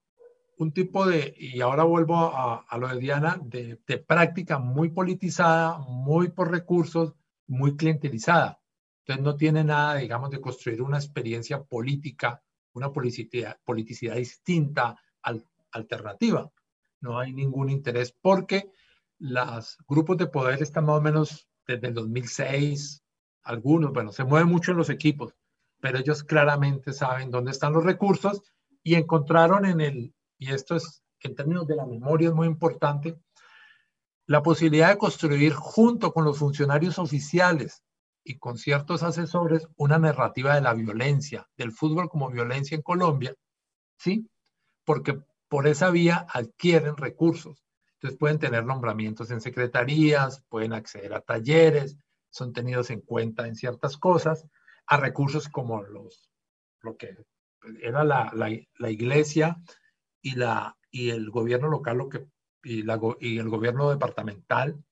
un 0.57 0.73
tipo 0.73 1.05
de, 1.07 1.35
y 1.37 1.61
ahora 1.61 1.85
vuelvo 1.85 2.17
a, 2.17 2.65
lo 2.79 2.89
de 2.89 2.99
Diana, 2.99 3.39
de, 3.43 3.79
de, 3.87 3.99
práctica 3.99 4.59
muy 4.59 4.89
politizada, 4.89 5.77
muy 5.77 6.31
por 6.31 6.51
recursos, 6.51 7.13
muy 7.47 7.77
clientelizada. 7.77 8.63
Entonces 9.01 9.25
no 9.27 9.37
tiene 9.37 9.63
nada, 9.63 9.97
digamos, 9.97 10.31
de 10.31 10.41
construir 10.41 10.81
una 10.81 10.97
experiencia 10.97 11.63
política, 11.63 12.43
una 12.73 12.91
politicidad, 12.91 13.59
politicidad 13.63 14.17
distinta, 14.17 14.97
al, 15.21 15.45
alternativa. 15.73 16.51
No 17.03 17.19
hay 17.19 17.35
ningún 17.35 17.69
interés 17.69 18.17
porque 18.23 18.73
los 19.19 19.77
grupos 19.87 20.17
de 20.17 20.29
poder 20.29 20.63
están 20.63 20.87
más 20.87 20.97
o 20.97 21.03
menos 21.03 21.50
desde 21.71 21.89
el 21.89 21.95
2006, 21.95 23.03
algunos, 23.43 23.93
bueno, 23.93 24.13
se 24.13 24.25
mueven 24.25 24.49
mucho 24.49 24.73
en 24.73 24.79
los 24.79 24.91
equipos, 24.91 25.35
pero 25.81 25.99
ellos 25.99 26.25
claramente 26.25 26.93
saben 26.93 27.31
dónde 27.31 27.53
están 27.53 27.73
los 27.73 27.85
recursos 27.85 28.43
y 28.83 28.95
encontraron 28.95 29.65
en 29.65 29.81
el, 29.81 30.15
y 30.39 30.53
esto 30.53 30.77
es 30.77 31.03
en 31.23 31.35
términos 31.35 31.67
de 31.67 31.77
la 31.77 31.87
memoria 31.87 32.29
es 32.29 32.35
muy 32.35 32.47
importante, 32.47 33.19
la 34.27 34.43
posibilidad 34.43 34.91
de 34.91 34.99
construir 34.99 35.53
junto 35.53 36.13
con 36.13 36.25
los 36.25 36.39
funcionarios 36.39 36.99
oficiales 36.99 37.83
y 38.25 38.39
con 38.39 38.59
ciertos 38.59 39.03
asesores 39.03 39.69
una 39.77 39.99
narrativa 39.99 40.55
de 40.55 40.61
la 40.61 40.75
violencia, 40.75 41.49
del 41.57 41.73
fútbol 41.73 42.09
como 42.09 42.31
violencia 42.31 42.75
en 42.75 42.83
Colombia, 42.83 43.35
¿sí? 43.99 44.29
Porque 44.85 45.21
por 45.49 45.67
esa 45.67 45.91
vía 45.91 46.27
adquieren 46.33 46.97
recursos. 46.97 47.65
Entonces 48.01 48.19
pueden 48.19 48.39
tener 48.39 48.65
nombramientos 48.65 49.31
en 49.31 49.43
secretarías, 49.43 50.43
pueden 50.49 50.73
acceder 50.73 51.13
a 51.13 51.21
talleres, 51.21 51.99
son 52.31 52.55
tenidos 52.55 52.89
en 52.89 53.03
cuenta 53.03 53.47
en 53.47 53.55
ciertas 53.55 53.99
cosas, 53.99 54.47
a 54.87 54.97
recursos 54.97 55.51
como 55.51 55.83
los, 55.83 56.31
lo 56.81 56.97
que 56.97 57.15
era 57.83 58.03
la, 58.03 58.33
la, 58.35 58.91
iglesia 58.91 59.59
y, 60.23 60.37
la, 60.37 60.79
y 60.91 61.11
el 61.11 61.31
gobierno 61.31 61.69
local 61.69 61.99
lo 61.99 62.09
que, 62.09 62.27
y, 62.63 62.85
la, 62.85 62.99
y 63.21 63.39
el 63.39 63.51
gobierno 63.51 63.91
departamental 63.91 64.83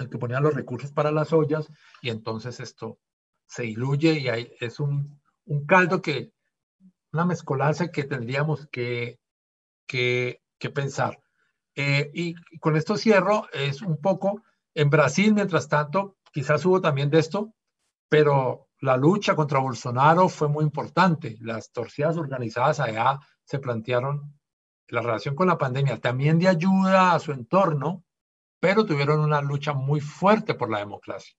el 0.00 0.10
que 0.10 0.18
ponía 0.18 0.40
los 0.40 0.54
recursos 0.54 0.90
para 0.90 1.12
las 1.12 1.32
ollas 1.32 1.70
y 2.02 2.10
entonces 2.10 2.58
esto 2.58 2.98
se 3.46 3.62
diluye 3.62 4.18
y 4.18 4.28
hay, 4.28 4.52
es 4.58 4.80
un, 4.80 5.20
un 5.44 5.66
caldo 5.66 6.02
que, 6.02 6.32
una 7.12 7.24
mezcolanza 7.26 7.92
que 7.92 8.02
tendríamos 8.02 8.66
que, 8.72 9.20
que, 9.86 10.42
que 10.58 10.70
pensar. 10.70 11.23
Eh, 11.74 12.10
y 12.14 12.34
con 12.58 12.76
esto 12.76 12.96
cierro, 12.96 13.48
es 13.52 13.82
un 13.82 14.00
poco, 14.00 14.42
en 14.74 14.90
Brasil, 14.90 15.34
mientras 15.34 15.68
tanto, 15.68 16.16
quizás 16.32 16.64
hubo 16.64 16.80
también 16.80 17.10
de 17.10 17.18
esto, 17.18 17.54
pero 18.08 18.68
la 18.80 18.96
lucha 18.96 19.34
contra 19.34 19.60
Bolsonaro 19.60 20.28
fue 20.28 20.48
muy 20.48 20.64
importante. 20.64 21.36
Las 21.40 21.72
torcidas 21.72 22.16
organizadas 22.16 22.80
allá 22.80 23.18
se 23.44 23.58
plantearon 23.58 24.38
la 24.88 25.00
relación 25.00 25.34
con 25.34 25.48
la 25.48 25.58
pandemia, 25.58 26.00
también 26.00 26.38
de 26.38 26.48
ayuda 26.48 27.14
a 27.14 27.18
su 27.18 27.32
entorno, 27.32 28.04
pero 28.60 28.84
tuvieron 28.84 29.20
una 29.20 29.40
lucha 29.40 29.72
muy 29.72 30.00
fuerte 30.00 30.54
por 30.54 30.70
la 30.70 30.78
democracia, 30.78 31.34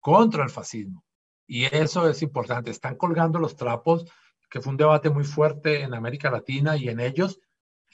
contra 0.00 0.44
el 0.44 0.50
fascismo. 0.50 1.04
Y 1.46 1.64
eso 1.64 2.08
es 2.08 2.22
importante. 2.22 2.70
Están 2.70 2.96
colgando 2.96 3.38
los 3.38 3.56
trapos, 3.56 4.04
que 4.50 4.60
fue 4.60 4.70
un 4.70 4.76
debate 4.76 5.10
muy 5.10 5.24
fuerte 5.24 5.82
en 5.82 5.94
América 5.94 6.30
Latina 6.30 6.76
y 6.76 6.88
en 6.88 7.00
ellos, 7.00 7.40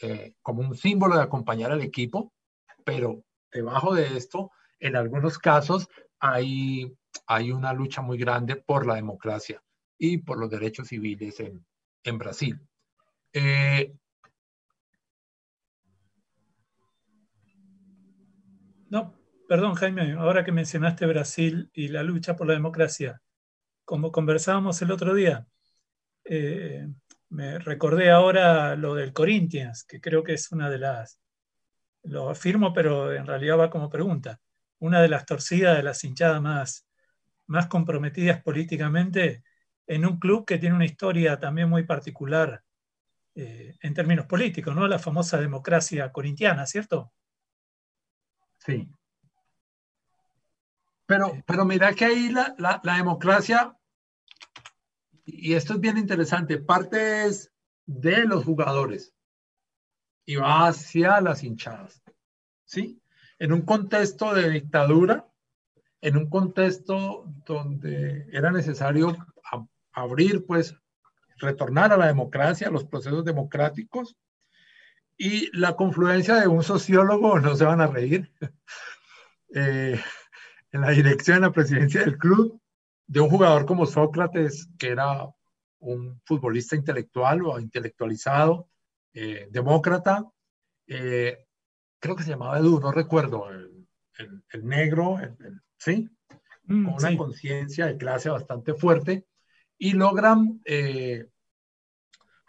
eh, 0.03 0.35
como 0.43 0.61
un 0.61 0.77
símbolo 0.77 1.17
de 1.17 1.23
acompañar 1.23 1.73
al 1.73 1.83
equipo, 1.83 2.33
pero 2.85 3.25
debajo 3.53 3.95
de 3.95 4.17
esto, 4.17 4.51
en 4.81 4.97
algunos 4.97 5.39
casos, 5.39 5.89
hay, 6.19 6.93
hay 7.27 7.53
una 7.53 7.73
lucha 7.73 8.03
muy 8.03 8.19
grande 8.19 8.57
por 8.57 8.87
la 8.87 8.95
democracia 8.95 9.63
y 9.99 10.19
por 10.19 10.39
los 10.39 10.51
derechos 10.51 10.89
civiles 10.89 11.41
en, 11.41 11.65
en 12.03 12.19
Brasil. 12.19 12.61
Eh, 13.33 13.95
No, 18.95 19.13
perdón 19.49 19.75
Jaime, 19.75 20.13
ahora 20.13 20.45
que 20.45 20.53
mencionaste 20.53 21.05
Brasil 21.07 21.69
y 21.73 21.89
la 21.89 22.05
lucha 22.05 22.37
por 22.37 22.47
la 22.47 22.53
democracia, 22.53 23.21
como 23.85 24.13
conversábamos 24.13 24.81
el 24.83 24.93
otro 24.93 25.15
día, 25.15 25.49
eh, 26.25 26.87
me 27.35 27.59
recordé 27.59 28.11
ahora 28.11 28.77
lo 28.77 28.95
del 28.95 29.13
Corinthians, 29.13 29.85
que 29.85 30.01
creo 30.01 30.23
que 30.23 30.35
es 30.35 30.53
una 30.53 30.71
de 30.71 30.79
las, 30.79 31.19
lo 32.05 32.31
afirmo, 32.31 32.73
pero 32.73 33.13
en 33.13 33.27
realidad 33.27 33.59
va 33.59 33.71
como 33.71 33.91
pregunta, 33.91 34.41
una 34.79 35.03
de 35.03 35.09
las 35.09 35.27
torcidas 35.27 35.77
de 35.77 35.83
las 35.83 36.05
hinchadas 36.05 36.41
más, 36.41 36.87
más 37.47 37.67
comprometidas 37.67 38.41
políticamente 38.41 39.43
en 39.89 40.07
un 40.07 40.21
club 40.21 40.47
que 40.47 40.59
tiene 40.59 40.77
una 40.77 40.85
historia 40.85 41.41
también 41.41 41.69
muy 41.69 41.83
particular 41.83 42.63
eh, 43.35 43.75
en 43.81 43.95
términos 43.95 44.27
políticos, 44.27 44.75
¿no? 44.77 44.87
La 44.87 45.01
famosa 45.01 45.41
democracia 45.41 46.13
corintiana, 46.13 46.67
¿cierto? 46.67 47.13
Sí. 48.59 48.89
Pero, 51.05 51.33
pero 51.45 51.65
mira 51.65 51.93
que 51.95 52.05
ahí 52.05 52.29
la, 52.31 52.55
la, 52.59 52.81
la, 52.85 52.97
democracia, 52.97 53.77
y 55.25 55.55
esto 55.55 55.75
es 55.75 55.81
bien 55.81 55.99
interesante, 55.99 56.59
parte 56.59 57.27
es 57.27 57.53
de 57.87 58.25
los 58.25 58.45
jugadores 58.45 59.15
y 60.27 60.37
va 60.37 60.69
hacia 60.69 61.21
las 61.21 61.43
hinchadas. 61.43 62.03
¿Sí? 62.65 63.01
En 63.39 63.53
un 63.53 63.63
contexto 63.63 64.35
de 64.35 64.51
dictadura, 64.51 65.29
en 66.01 66.17
un 66.17 66.29
contexto 66.29 67.25
donde 67.47 68.27
era 68.33 68.51
necesario 68.51 69.17
abrir, 69.93 70.45
pues, 70.47 70.75
retornar 71.37 71.93
a 71.93 71.97
la 71.97 72.07
democracia, 72.07 72.69
a 72.69 72.71
los 72.71 72.85
procesos 72.85 73.25
democráticos, 73.25 74.17
y 75.17 75.57
la 75.57 75.77
confluencia 75.77 76.37
de 76.37 76.49
un 76.49 76.63
sociólogo, 76.63 77.39
no 77.41 77.55
se 77.57 77.65
van 77.65 77.81
a 77.81 77.87
reír, 77.87 78.33
eh, 79.55 80.01
en 80.73 80.81
la 80.81 80.91
dirección 80.91 81.37
de 81.37 81.47
la 81.47 81.53
presidencia 81.53 82.01
del 82.01 82.19
club, 82.19 82.61
de 83.07 83.21
un 83.21 83.29
jugador 83.29 83.67
como 83.67 83.87
Sócrates, 83.87 84.69
que 84.79 84.89
era 84.89 85.29
un 85.81 86.21
futbolista 86.25 86.77
intelectual 86.77 87.45
o 87.45 87.61
intelectualizado, 87.61 88.69
eh, 89.13 89.49
demócrata, 89.51 90.31
eh, 90.87 91.47
creo 91.99 92.17
que 92.17 92.23
se 92.23 92.31
llamaba 92.31 92.59
Edu, 92.59 92.81
no 92.81 92.91
recuerdo, 92.91 93.51
el, 93.51 93.87
el, 94.19 94.45
el 94.51 94.67
negro, 94.67 95.19
el, 95.19 95.61
¿sí? 95.79 96.09
Mm, 96.65 96.85
con 96.85 96.95
una 96.95 97.09
sí. 97.11 97.17
conciencia 97.17 97.87
de 97.87 97.97
clase 97.97 98.31
bastante 98.31 98.75
fuerte, 98.75 99.27
y 99.77 99.93
logran 99.93 100.61
eh, 100.65 101.27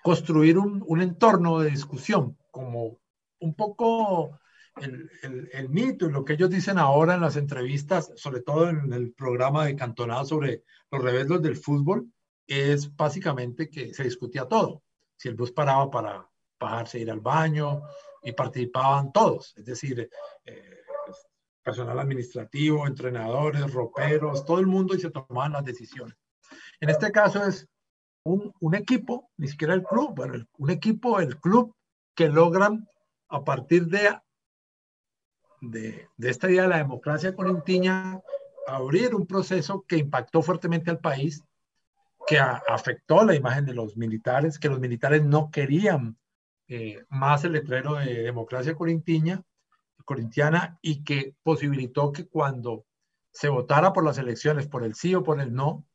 construir 0.04 0.58
un, 0.58 0.84
un 0.88 1.02
entorno 1.02 1.60
de 1.60 1.72
discusión 1.72 2.38
como 2.52 3.00
un 3.40 3.56
poco 3.56 4.40
el, 4.82 5.10
el, 5.24 5.50
el, 5.54 5.70
mito 5.70 6.08
y 6.08 6.12
lo 6.12 6.26
que 6.26 6.34
ellos 6.34 6.50
dicen 6.50 6.78
ahora 6.78 7.16
en 7.16 7.22
las 7.22 7.38
entrevistas, 7.38 8.12
sobre 8.16 8.42
todo 8.42 8.70
en 8.70 8.92
el 8.94 9.14
programa 9.14 9.66
de 9.66 9.76
Cantonada 9.76 10.26
sobre 10.26 10.64
los 10.92 11.02
rebeldes 11.02 11.42
del 11.42 11.56
fútbol, 11.56 12.12
es 12.48 12.96
básicamente 12.96 13.70
que 13.70 13.94
se 13.94 14.04
discutía 14.04 14.46
todo. 14.46 14.84
Si 15.18 15.30
el 15.30 15.36
bus 15.36 15.52
paraba 15.52 15.90
para 15.90 16.30
bajarse, 16.60 17.00
ir 17.00 17.10
al 17.10 17.22
baño, 17.22 17.84
y 18.26 18.32
participaban 18.32 19.12
todos, 19.12 19.54
es 19.56 19.66
decir, 19.66 20.10
eh, 20.46 20.84
personal 21.62 22.00
administrativo, 22.00 22.88
entrenadores, 22.88 23.72
roperos, 23.72 24.44
todo 24.46 24.60
el 24.60 24.66
mundo 24.66 24.96
y 24.96 25.00
se 25.00 25.12
tomaban 25.12 25.54
las 25.54 25.64
decisiones. 25.64 26.18
En 26.80 26.90
este 26.90 27.12
caso 27.12 27.46
es 27.46 27.68
un, 28.24 28.52
un 28.60 28.76
equipo, 28.76 29.30
ni 29.38 29.48
siquiera 29.48 29.76
el 29.76 29.84
club, 29.84 30.16
bueno, 30.16 30.44
un 30.58 30.70
equipo, 30.72 31.20
el 31.20 31.40
club 31.40 31.76
que 32.16 32.30
logran 32.30 32.88
a 33.30 33.44
partir 33.44 33.86
de, 33.88 34.10
de, 35.62 36.08
de 36.18 36.30
esta 36.30 36.50
idea 36.50 36.64
de 36.64 36.70
la 36.70 36.78
democracia 36.78 37.36
corintiña, 37.36 38.22
abrir 38.68 39.16
un 39.16 39.28
proceso 39.28 39.86
que 39.88 39.98
impactó 39.98 40.42
fuertemente 40.42 40.90
al 40.92 41.00
país, 41.00 41.44
que 42.28 42.40
afectó 42.40 43.24
la 43.24 43.36
imagen 43.36 43.66
de 43.66 43.74
los 43.74 43.98
militares, 43.98 44.58
que 44.58 44.70
los 44.70 44.80
militares 44.80 45.24
no 45.24 45.52
querían 45.52 46.18
eh, 46.68 47.04
más 47.10 47.44
el 47.44 47.52
letrero 47.52 47.96
de 47.96 48.24
democracia 48.24 48.74
corintiana, 48.76 49.44
corintiana 50.04 50.80
y 50.82 51.04
que 51.04 51.36
posibilitó 51.44 52.12
que 52.12 52.28
cuando 52.28 52.86
se 53.32 53.50
votara 53.50 53.94
por 53.94 54.04
las 54.04 54.18
elecciones 54.18 54.68
por 54.68 54.84
el 54.84 54.96
sí 54.96 55.14
o 55.14 55.24
por 55.24 55.40
el 55.40 55.54
no, 55.54 55.86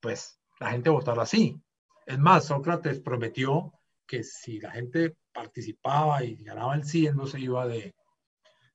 pues 0.00 0.38
la 0.60 0.70
gente 0.70 0.90
votara 0.90 1.26
sí. 1.26 1.60
Es 2.06 2.18
más, 2.18 2.46
Sócrates 2.46 3.00
prometió 3.00 3.72
que 4.06 4.22
si 4.22 4.60
la 4.60 4.70
gente 4.70 5.16
participaba 5.32 6.24
y 6.24 6.36
ganaba 6.36 6.74
el 6.74 6.84
sí, 6.84 7.06
él 7.06 7.16
no 7.16 7.26
se 7.26 7.40
iba 7.40 7.66
de, 7.66 7.94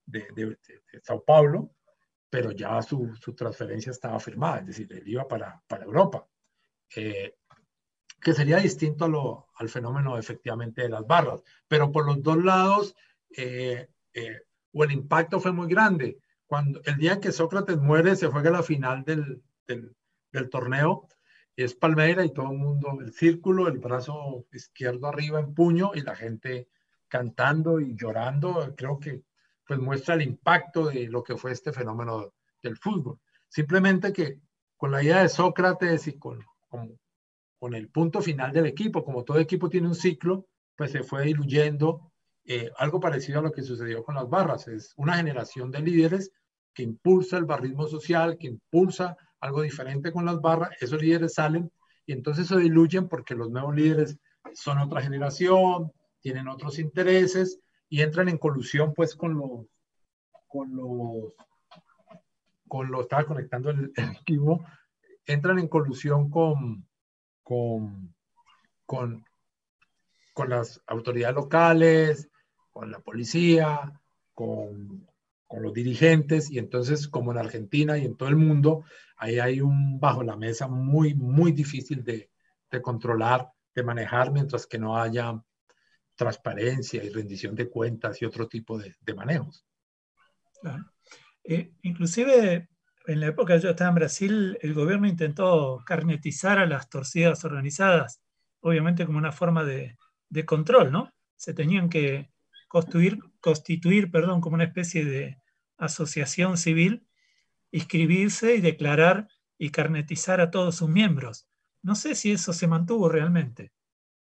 de, 0.10 0.28
de, 0.34 0.58
Sao 1.04 1.24
Paulo, 1.24 1.72
pero 2.30 2.52
ya 2.52 2.82
su, 2.82 3.16
su, 3.16 3.34
transferencia 3.34 3.92
estaba 3.92 4.20
firmada, 4.20 4.60
es 4.60 4.68
decir, 4.68 4.92
él 4.92 5.08
iba 5.08 5.28
para, 5.28 5.62
para 5.68 5.86
Europa. 5.86 6.28
Eh, 6.96 7.36
que 8.22 8.34
sería 8.34 8.58
distinto 8.58 9.06
a 9.06 9.08
lo, 9.08 9.48
al 9.56 9.70
fenómeno 9.70 10.18
efectivamente 10.18 10.82
de 10.82 10.90
las 10.90 11.06
barras, 11.08 11.42
pero 11.68 11.92
por 11.92 12.06
los 12.06 12.22
dos 12.22 12.44
lados, 12.44 12.96
eh, 13.36 13.88
eh, 14.14 14.42
o 14.74 14.84
el 14.84 14.92
impacto 14.92 15.40
fue 15.40 15.52
muy 15.52 15.68
grande. 15.68 16.20
Cuando 16.46 16.82
el 16.84 16.98
día 16.98 17.20
que 17.20 17.32
Sócrates 17.32 17.78
muere, 17.78 18.16
se 18.16 18.28
juega 18.28 18.52
la 18.52 18.64
final 18.64 19.04
del, 19.04 19.42
del, 19.68 19.96
del 20.32 20.50
torneo, 20.50 21.08
es 21.56 21.76
Palmeira 21.76 22.26
y 22.26 22.34
todo 22.34 22.52
el 22.52 22.58
mundo, 22.58 22.98
el 23.00 23.14
círculo, 23.14 23.68
el 23.68 23.80
brazo 23.80 24.46
izquierdo 24.52 25.08
arriba 25.08 25.40
en 25.40 25.54
puño 25.54 25.92
y 25.94 26.02
la 26.02 26.16
gente 26.16 26.70
cantando 27.08 27.80
y 27.80 27.96
llorando, 27.96 28.74
creo 28.78 29.00
que 29.00 29.24
pues 29.70 29.80
muestra 29.80 30.16
el 30.16 30.24
impacto 30.24 30.88
de 30.88 31.08
lo 31.10 31.22
que 31.22 31.38
fue 31.38 31.52
este 31.52 31.72
fenómeno 31.72 32.34
del 32.64 32.76
fútbol. 32.76 33.20
Simplemente 33.48 34.12
que 34.12 34.40
con 34.76 34.90
la 34.90 35.04
idea 35.04 35.22
de 35.22 35.30
Sócrates 35.30 36.08
y 36.08 36.18
con, 36.18 36.44
con, 36.68 37.76
el 37.76 37.88
punto 37.90 38.20
final 38.20 38.52
del 38.52 38.66
equipo, 38.66 39.06
como 39.06 39.24
todo 39.24 39.38
equipo 39.38 39.70
tiene 39.70 39.88
un 39.88 39.94
ciclo, 39.94 40.48
pues 40.76 40.92
se 40.92 41.04
fue 41.04 41.26
diluyendo 41.26 42.12
eh, 42.46 42.72
algo 42.78 43.00
parecido 43.00 43.42
a 43.42 43.42
lo 43.44 43.52
que 43.52 43.62
sucedió 43.62 44.04
con 44.04 44.16
las 44.16 44.28
barras. 44.28 44.68
Es 44.68 44.92
una 44.98 45.14
generación 45.18 45.70
de 45.70 45.82
líderes 45.82 46.32
que 46.74 46.82
impulsa 46.82 47.38
el 47.38 47.46
barrismo 47.46 47.86
social, 47.86 48.40
que 48.40 48.48
impulsa 48.48 49.18
algo 49.40 49.62
diferente 49.62 50.12
con 50.12 50.26
las 50.26 50.42
barras, 50.42 50.72
esos 50.82 51.00
líderes 51.00 51.36
salen 51.36 51.72
y 52.08 52.14
entonces 52.14 52.48
se 52.48 52.58
diluyen 52.58 53.08
porque 53.08 53.36
los 53.36 53.52
nuevos 53.52 53.76
líderes 53.76 54.18
son 54.52 54.80
otra 54.80 55.00
generación, 55.00 55.92
tienen 56.22 56.48
otros 56.48 56.80
intereses 56.80 57.60
y 57.90 58.02
entran 58.02 58.30
en 58.30 58.38
colusión 58.38 58.94
pues 58.94 59.16
con 59.16 59.36
los, 59.36 59.66
con 60.48 60.76
los, 60.76 61.34
con 62.68 62.92
los, 62.92 63.02
estaba 63.02 63.26
conectando 63.26 63.72
el, 63.72 63.92
equipo, 64.22 64.64
entran 65.26 65.60
en 65.60 65.68
colusión 65.68 66.30
con, 66.30 66.88
con, 67.44 68.14
con, 68.86 69.26
con 70.34 70.50
las 70.50 70.82
autoridades 70.86 71.36
locales, 71.36 72.30
con 72.72 72.92
la 72.92 73.00
policía, 73.00 74.00
con, 74.34 75.08
con 75.48 75.64
los 75.64 75.74
dirigentes 75.74 76.52
y 76.52 76.60
entonces 76.60 77.08
como 77.08 77.32
en 77.32 77.40
Argentina 77.40 77.98
y 77.98 78.06
en 78.06 78.16
todo 78.16 78.30
el 78.30 78.36
mundo, 78.36 78.84
ahí 79.18 79.40
hay 79.40 79.62
un 79.62 80.00
bajo 80.00 80.24
la 80.24 80.38
mesa 80.38 80.68
muy, 80.68 81.16
muy 81.16 81.52
difícil 81.52 82.04
de, 82.04 82.30
de 82.70 82.82
controlar, 82.82 83.52
de 83.74 83.84
manejar, 83.84 84.32
mientras 84.32 84.68
que 84.68 84.78
no 84.78 84.98
haya 84.98 85.42
transparencia 86.20 87.02
y 87.02 87.10
rendición 87.10 87.56
de 87.56 87.70
cuentas 87.70 88.22
y 88.22 88.26
otro 88.26 88.50
tipo 88.50 88.78
de, 88.78 88.94
manejos. 89.16 89.66
Claro. 90.62 90.84
Eh, 91.46 91.72
inclusive 91.84 92.68
en 93.08 93.20
la 93.22 93.28
época 93.28 93.56
que 93.56 93.62
yo 93.62 93.70
estaba 93.70 93.88
en 93.88 93.96
Brasil, 93.96 94.58
el 94.62 94.74
gobierno 94.74 95.08
intentó 95.08 95.82
carnetizar 95.86 96.60
a 96.60 96.66
las 96.66 96.90
torcidas 96.90 97.46
organizadas, 97.46 98.22
obviamente 98.60 99.06
como 99.06 99.18
una 99.18 99.32
forma 99.32 99.64
de, 99.64 99.96
de 100.28 100.46
control, 100.46 100.92
¿no? 100.92 101.10
Se 101.38 101.54
tenían 101.54 101.88
que 101.88 102.30
constituir, 102.68 103.20
constituir 103.40 104.12
perdón, 104.12 104.42
como 104.42 104.56
una 104.56 104.66
especie 104.66 105.06
de 105.06 105.38
asociación 105.78 106.58
civil, 106.58 107.08
inscribirse 107.72 108.56
y 108.56 108.62
declarar 108.62 109.30
y 109.58 109.70
carnetizar 109.70 110.42
a 110.42 110.52
todos 110.52 110.76
sus 110.76 110.90
miembros. 110.90 111.48
No 111.82 111.96
sé 111.96 112.14
si 112.14 112.34
eso 112.34 112.52
se 112.52 112.68
mantuvo 112.68 113.08
realmente, 113.08 113.72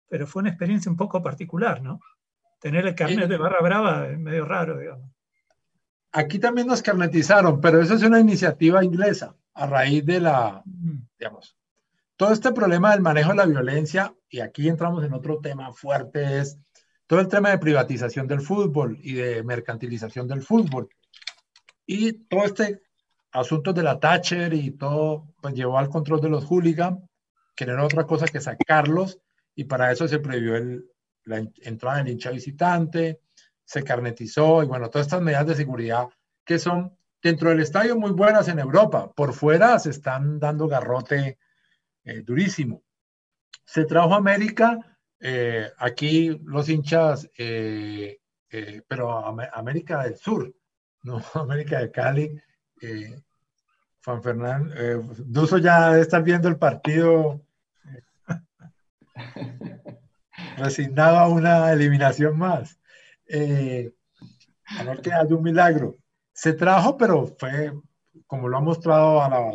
pero 0.09 0.27
fue 0.27 0.40
una 0.40 0.51
experiencia 0.51 0.90
un 0.90 0.97
poco 0.97 1.23
particular, 1.23 1.83
¿no? 1.83 2.01
Tener 2.61 2.87
el 2.87 2.95
carnet 2.95 3.29
de 3.29 3.37
barra 3.37 3.61
brava 3.61 4.09
es 4.09 4.19
medio 4.19 4.45
raro, 4.45 4.79
digamos. 4.79 5.11
Aquí 6.12 6.38
también 6.38 6.66
nos 6.66 6.83
carnetizaron, 6.83 7.61
pero 7.61 7.81
eso 7.81 7.95
es 7.95 8.03
una 8.03 8.21
iniciativa 8.21 8.83
inglesa 8.83 9.35
a 9.55 9.66
raíz 9.66 10.05
de 10.05 10.21
la, 10.21 10.62
digamos, 11.19 11.57
todo 12.16 12.33
este 12.33 12.53
problema 12.53 12.92
del 12.92 13.03
manejo 13.03 13.31
de 13.31 13.37
la 13.37 13.47
violencia, 13.47 14.14
y 14.29 14.40
aquí 14.40 14.69
entramos 14.69 15.05
en 15.05 15.12
otro 15.12 15.38
tema 15.40 15.73
fuerte, 15.73 16.38
es 16.40 16.59
todo 17.07 17.21
el 17.21 17.29
tema 17.29 17.51
de 17.51 17.59
privatización 17.59 18.27
del 18.27 18.40
fútbol 18.40 18.99
y 19.03 19.14
de 19.14 19.42
mercantilización 19.42 20.27
del 20.27 20.42
fútbol. 20.42 20.88
Y 21.85 22.25
todo 22.27 22.45
este 22.45 22.83
asunto 23.33 23.73
de 23.73 23.83
la 23.83 24.01
Thatcher 24.01 24.53
y 24.55 24.73
todo, 24.73 25.35
pues 25.40 25.55
llevó 25.55 25.79
al 25.79 25.90
control 25.90 26.21
de 26.21 26.31
los 26.31 26.45
hooligans, 26.47 26.99
que 27.55 27.66
no 27.66 27.75
era 27.75 27.85
otra 27.85 28.07
cosa 28.07 28.27
que 28.27 28.40
sacarlos, 28.40 29.21
y 29.57 29.64
para 29.64 29.90
eso 29.90 30.07
se 30.07 30.21
prohibió 30.21 30.55
el, 30.55 30.88
la 31.25 31.38
entrada 31.62 31.99
del 31.99 32.09
hincha 32.09 32.31
visitante, 32.31 33.21
se 33.64 33.83
carnetizó, 33.83 34.62
y 34.62 34.66
bueno, 34.66 34.88
todas 34.88 35.09
estas 35.09 35.23
medidas 35.23 35.47
de 35.49 35.57
seguridad 35.57 36.07
que 36.45 36.59
son 36.59 36.97
dentro 37.21 37.51
del 37.51 37.61
estadio 37.61 37.97
muy 37.97 38.12
buenas 38.12 38.47
en 38.49 38.61
Europa, 38.61 39.12
por 39.12 39.33
fuera 39.33 39.79
se 39.81 39.90
están 39.90 40.38
dando 40.38 40.69
garrote 40.69 41.38
eh, 42.05 42.23
durísimo. 42.23 42.85
Se 43.64 43.85
trajo 43.85 44.14
América 44.14 44.79
eh, 45.19 45.69
aquí 45.79 46.38
los 46.45 46.69
hinchas, 46.69 47.29
eh, 47.37 48.19
pero 48.87 49.27
América 49.53 50.05
del 50.05 50.16
Sur, 50.16 50.55
no 51.03 51.21
América 51.35 51.81
de 51.81 51.90
Cali. 51.90 52.40
Juan 54.05 54.23
Fernando, 54.23 54.75
Duso 55.25 55.59
ya 55.59 55.99
estar 55.99 56.23
viendo 56.23 56.47
el 56.47 56.59
partido 56.59 57.45
resignado 60.57 61.18
a 61.18 61.29
una 61.29 61.72
eliminación 61.72 62.38
más. 62.38 62.79
a 63.29 64.85
ver 64.85 65.00
qué 65.02 65.12
hay 65.12 65.33
un 65.33 65.42
milagro. 65.42 65.96
Se 66.33 66.52
trajo, 66.52 66.96
pero 66.96 67.26
fue, 67.38 67.72
como 68.26 68.48
lo 68.48 68.59
ha 68.59 68.61
mostrado 68.61 69.22
a 69.22 69.29
la 69.29 69.52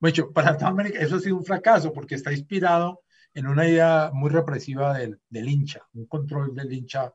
mucho, 0.00 0.32
para 0.32 0.56
América, 0.66 0.98
eso 0.98 1.16
ha 1.16 1.20
sido 1.20 1.36
un 1.36 1.44
fracaso 1.44 1.92
porque 1.92 2.14
está 2.14 2.32
inspirado 2.32 3.02
en 3.32 3.46
una 3.46 3.66
idea 3.66 4.10
muy 4.12 4.30
represiva 4.30 4.96
del, 4.98 5.20
del 5.28 5.48
hincha, 5.48 5.80
un 5.94 6.06
control 6.06 6.54
del 6.54 6.72
hincha 6.72 7.12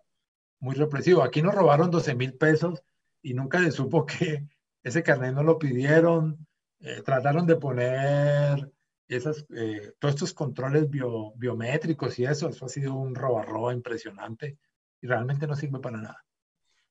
muy 0.60 0.76
represivo. 0.76 1.24
Aquí 1.24 1.42
nos 1.42 1.56
robaron 1.56 1.92
12 1.92 2.16
mil 2.16 2.34
pesos 2.34 2.84
y 3.22 3.34
nunca 3.34 3.60
se 3.60 3.72
supo 3.72 4.06
que 4.06 4.48
ese 4.84 5.04
carnet 5.04 5.34
no 5.34 5.44
lo 5.44 5.58
pidieron. 5.58 6.46
Eh, 6.80 7.02
trataron 7.04 7.46
de 7.46 7.56
poner 7.58 8.72
esas, 9.16 9.46
eh, 9.56 9.94
todos 10.00 10.16
estos 10.16 10.34
controles 10.34 10.90
bio, 10.90 11.34
biométricos 11.36 12.18
y 12.20 12.26
eso. 12.26 12.50
Eso 12.50 12.66
ha 12.66 12.70
sido 12.70 12.94
un 12.96 13.16
robarroba 13.16 13.74
impresionante 13.74 14.58
y 15.02 15.08
realmente 15.08 15.48
no 15.48 15.56
sirve 15.56 15.80
para 15.80 15.98
nada. 15.98 16.26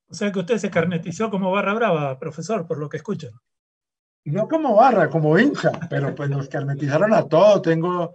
O 0.08 0.14
sea 0.14 0.32
que 0.32 0.38
usted 0.38 0.58
se 0.58 0.70
carnetizó 0.70 1.30
como 1.30 1.50
barra 1.50 1.74
brava, 1.74 2.18
profesor, 2.18 2.66
por 2.66 2.78
lo 2.78 2.88
que 2.88 2.96
escucho. 2.96 3.30
No 4.24 4.48
como 4.48 4.74
barra, 4.74 5.08
como 5.08 5.38
hincha, 5.38 5.72
pero 5.88 6.14
pues 6.14 6.28
nos 6.30 6.48
carnetizaron 6.48 7.12
a 7.14 7.28
todos. 7.28 7.62
Tengo 7.62 8.14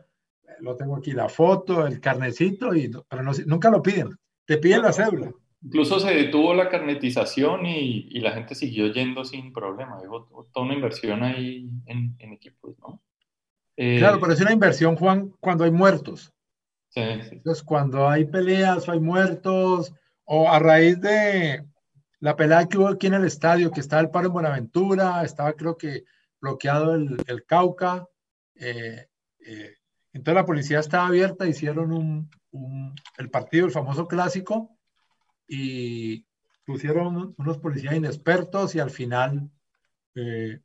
lo 0.63 0.75
tengo 0.75 0.95
aquí, 0.95 1.11
la 1.11 1.29
foto, 1.29 1.85
el 1.85 1.99
carnecito, 1.99 2.73
y, 2.73 2.89
pero 3.07 3.21
no, 3.21 3.31
nunca 3.45 3.69
lo 3.69 3.81
piden. 3.81 4.09
Te 4.45 4.57
piden 4.57 4.81
la 4.81 4.93
cédula. 4.93 5.31
Incluso 5.61 5.99
se 5.99 6.13
detuvo 6.13 6.53
la 6.53 6.69
carnetización 6.69 7.65
y, 7.65 8.07
y, 8.09 8.19
la 8.19 8.31
gente 8.31 8.55
siguió 8.55 8.87
yendo 8.87 9.23
sin 9.23 9.53
problema. 9.53 9.97
Hubo 10.01 10.47
toda 10.51 10.65
una 10.65 10.75
inversión 10.75 11.23
ahí 11.23 11.69
en, 11.85 12.15
en 12.19 12.33
equipos, 12.33 12.77
¿no? 12.79 13.01
Eh, 13.77 13.97
claro, 13.99 14.19
pero 14.19 14.33
es 14.33 14.41
una 14.41 14.53
inversión, 14.53 14.95
Juan, 14.95 15.33
cuando 15.39 15.63
hay 15.63 15.71
muertos. 15.71 16.33
Sí, 16.89 17.01
sí. 17.21 17.29
Entonces, 17.31 17.63
cuando 17.63 18.07
hay 18.07 18.25
peleas 18.25 18.87
o 18.87 18.91
hay 18.91 18.99
muertos, 18.99 19.93
o 20.25 20.49
a 20.49 20.59
raíz 20.59 20.99
de 21.01 21.65
la 22.19 22.35
pelea 22.35 22.67
que 22.67 22.77
hubo 22.77 22.87
aquí 22.87 23.07
en 23.07 23.15
el 23.15 23.25
estadio, 23.25 23.71
que 23.71 23.79
estaba 23.79 24.01
el 24.01 24.09
paro 24.09 24.27
en 24.27 24.33
Buenaventura, 24.33 25.23
estaba 25.23 25.53
creo 25.53 25.77
que 25.77 26.05
bloqueado 26.39 26.95
el, 26.95 27.17
el 27.27 27.45
Cauca, 27.45 28.07
eh, 28.55 29.07
eh, 29.45 29.75
entonces 30.13 30.35
la 30.35 30.45
policía 30.45 30.79
estaba 30.79 31.07
abierta, 31.07 31.47
hicieron 31.47 31.91
un, 31.91 32.29
un, 32.51 32.95
el 33.17 33.29
partido, 33.29 33.65
el 33.65 33.71
famoso 33.71 34.07
clásico, 34.07 34.77
y 35.47 36.25
pusieron 36.65 37.35
unos 37.37 37.57
policías 37.57 37.95
inexpertos 37.95 38.75
y 38.75 38.79
al 38.79 38.91
final 38.91 39.49
eh, 40.15 40.59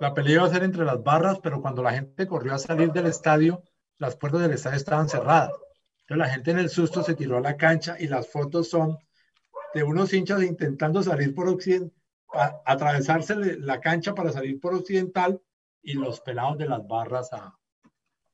la 0.00 0.14
pelea 0.14 0.34
iba 0.34 0.44
a 0.44 0.50
ser 0.50 0.62
entre 0.62 0.84
las 0.84 1.02
barras, 1.02 1.38
pero 1.40 1.60
cuando 1.60 1.82
la 1.82 1.92
gente 1.92 2.26
corrió 2.26 2.54
a 2.54 2.58
salir 2.58 2.92
del 2.92 3.06
estadio, 3.06 3.62
las 3.98 4.16
puertas 4.16 4.42
del 4.42 4.52
estadio 4.52 4.76
estaban 4.76 5.08
cerradas. 5.08 5.52
Entonces 6.00 6.18
la 6.18 6.28
gente 6.28 6.50
en 6.52 6.58
el 6.58 6.70
susto 6.70 7.02
se 7.02 7.14
tiró 7.14 7.36
a 7.36 7.40
la 7.40 7.56
cancha 7.56 7.96
y 7.98 8.06
las 8.06 8.28
fotos 8.28 8.70
son 8.70 8.98
de 9.74 9.82
unos 9.82 10.12
hinchas 10.12 10.42
intentando 10.42 11.02
salir 11.02 11.34
por 11.34 11.48
occidental, 11.48 11.92
atravesarse 12.64 13.34
la 13.58 13.80
cancha 13.80 14.14
para 14.14 14.32
salir 14.32 14.60
por 14.60 14.74
occidental 14.74 15.40
y 15.82 15.94
los 15.94 16.20
pelados 16.20 16.58
de 16.58 16.66
las 16.66 16.86
barras 16.86 17.32
a, 17.32 17.58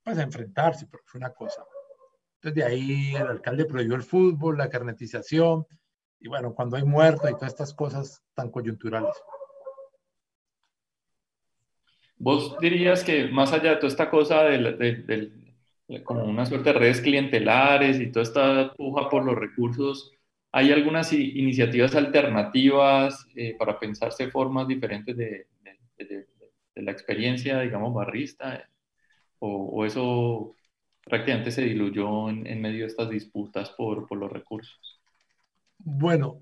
pues, 0.03 0.18
a 0.18 0.22
enfrentarse, 0.22 0.87
porque 0.87 1.07
fue 1.07 1.18
una 1.18 1.33
cosa. 1.33 1.64
Entonces 2.37 2.55
de 2.55 2.64
ahí 2.64 3.14
el 3.14 3.27
alcalde 3.27 3.64
prohibió 3.64 3.94
el 3.94 4.03
fútbol, 4.03 4.59
la 4.59 4.68
carnetización, 4.68 5.66
y 6.20 6.29
bueno, 6.29 6.55
cuando 6.55 6.77
hay 6.77 6.85
muertos 6.85 7.31
y 7.31 7.35
todas 7.35 7.53
estas 7.53 7.74
cosas 7.74 8.22
tan 8.35 8.50
coyunturales. 8.50 9.14
¿Vos 12.16 12.57
dirías 12.61 13.05
que 13.05 13.29
más 13.29 13.53
allá 13.53 13.70
de 13.70 13.77
toda 13.77 13.88
esta 13.88 14.11
cosa 14.11 14.44
de, 14.44 15.33
como 16.05 16.24
una 16.24 16.46
suerte 16.46 16.72
de 16.72 16.79
redes 16.79 17.00
clientelares 17.00 18.00
y 18.00 18.11
toda 18.11 18.22
esta 18.22 18.72
puja 18.74 19.09
por 19.09 19.24
los 19.24 19.37
recursos, 19.37 20.12
¿hay 20.53 20.72
algunas 20.72 21.12
iniciativas 21.12 21.94
alternativas 21.94 23.27
eh, 23.35 23.55
para 23.59 23.79
pensarse 23.79 24.31
formas 24.31 24.68
diferentes 24.68 25.16
de, 25.16 25.46
la 26.77 26.90
experiencia, 26.90 27.61
digamos, 27.61 27.94
barrista? 27.94 28.68
¿O, 29.38 29.85
eso 29.85 30.55
prácticamente 31.05 31.50
se 31.50 31.62
diluyó 31.62 32.31
en, 32.31 32.61
medio 32.61 32.81
de 32.81 32.87
estas 32.87 33.11
disputas 33.11 33.70
por, 33.70 34.07
por 34.07 34.18
los 34.18 34.33
recursos? 34.33 35.00
Bueno, 35.79 36.38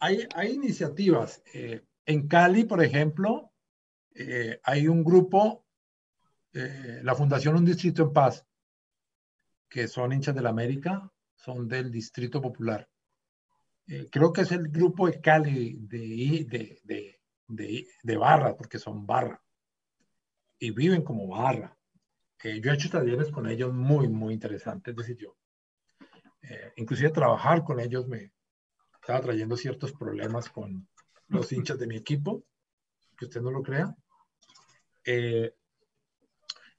hay, 0.00 0.26
hay 0.34 0.54
iniciativas. 0.54 1.42
Eh, 1.54 1.82
en 2.06 2.26
Cali, 2.26 2.64
por 2.64 2.82
ejemplo, 2.82 3.47
eh, 4.20 4.60
hay 4.64 4.88
un 4.88 5.04
grupo, 5.04 5.64
eh, 6.52 7.00
la 7.04 7.14
Fundación 7.14 7.54
Un 7.54 7.64
Distrito 7.64 8.02
en 8.02 8.12
Paz, 8.12 8.44
que 9.68 9.86
son 9.86 10.12
hinchas 10.12 10.34
de 10.34 10.42
la 10.42 10.50
América, 10.50 11.12
son 11.36 11.68
del 11.68 11.90
Distrito 11.92 12.42
Popular. 12.42 12.88
creo 14.10 14.32
que 14.32 14.40
es 14.40 14.50
el 14.50 14.68
grupo 14.68 15.06
de 15.06 15.20
Cali 15.20 15.76
de, 15.78 16.44
de, 16.84 17.20
de, 17.46 17.86
de, 18.02 18.16
barra, 18.16 18.56
porque 18.56 18.78
son 18.78 19.06
barra. 19.06 19.40
Y 20.58 20.72
viven 20.72 21.02
como 21.02 21.28
barra. 21.28 21.78
yo 22.42 22.72
he 22.72 22.74
hecho 22.74 22.90
talleres 22.90 23.30
con 23.30 23.48
ellos 23.48 23.72
muy, 23.72 24.08
muy 24.08 24.34
interesantes, 24.34 24.92
es 24.92 24.96
decir, 24.96 25.16
yo. 25.16 25.36
inclusive 26.76 27.10
trabajar 27.10 27.62
con 27.62 27.78
ellos 27.78 28.08
me, 28.08 28.32
estaba 29.00 29.20
trayendo 29.20 29.56
ciertos 29.56 29.92
problemas 29.92 30.50
con 30.50 30.88
los 31.28 31.52
hinchas 31.52 31.78
de 31.78 31.86
mi 31.86 31.96
equipo, 31.96 32.44
que 33.16 33.26
usted 33.26 33.40
no 33.40 33.52
lo 33.52 33.62
crea. 33.62 33.96
Eh, 35.10 35.54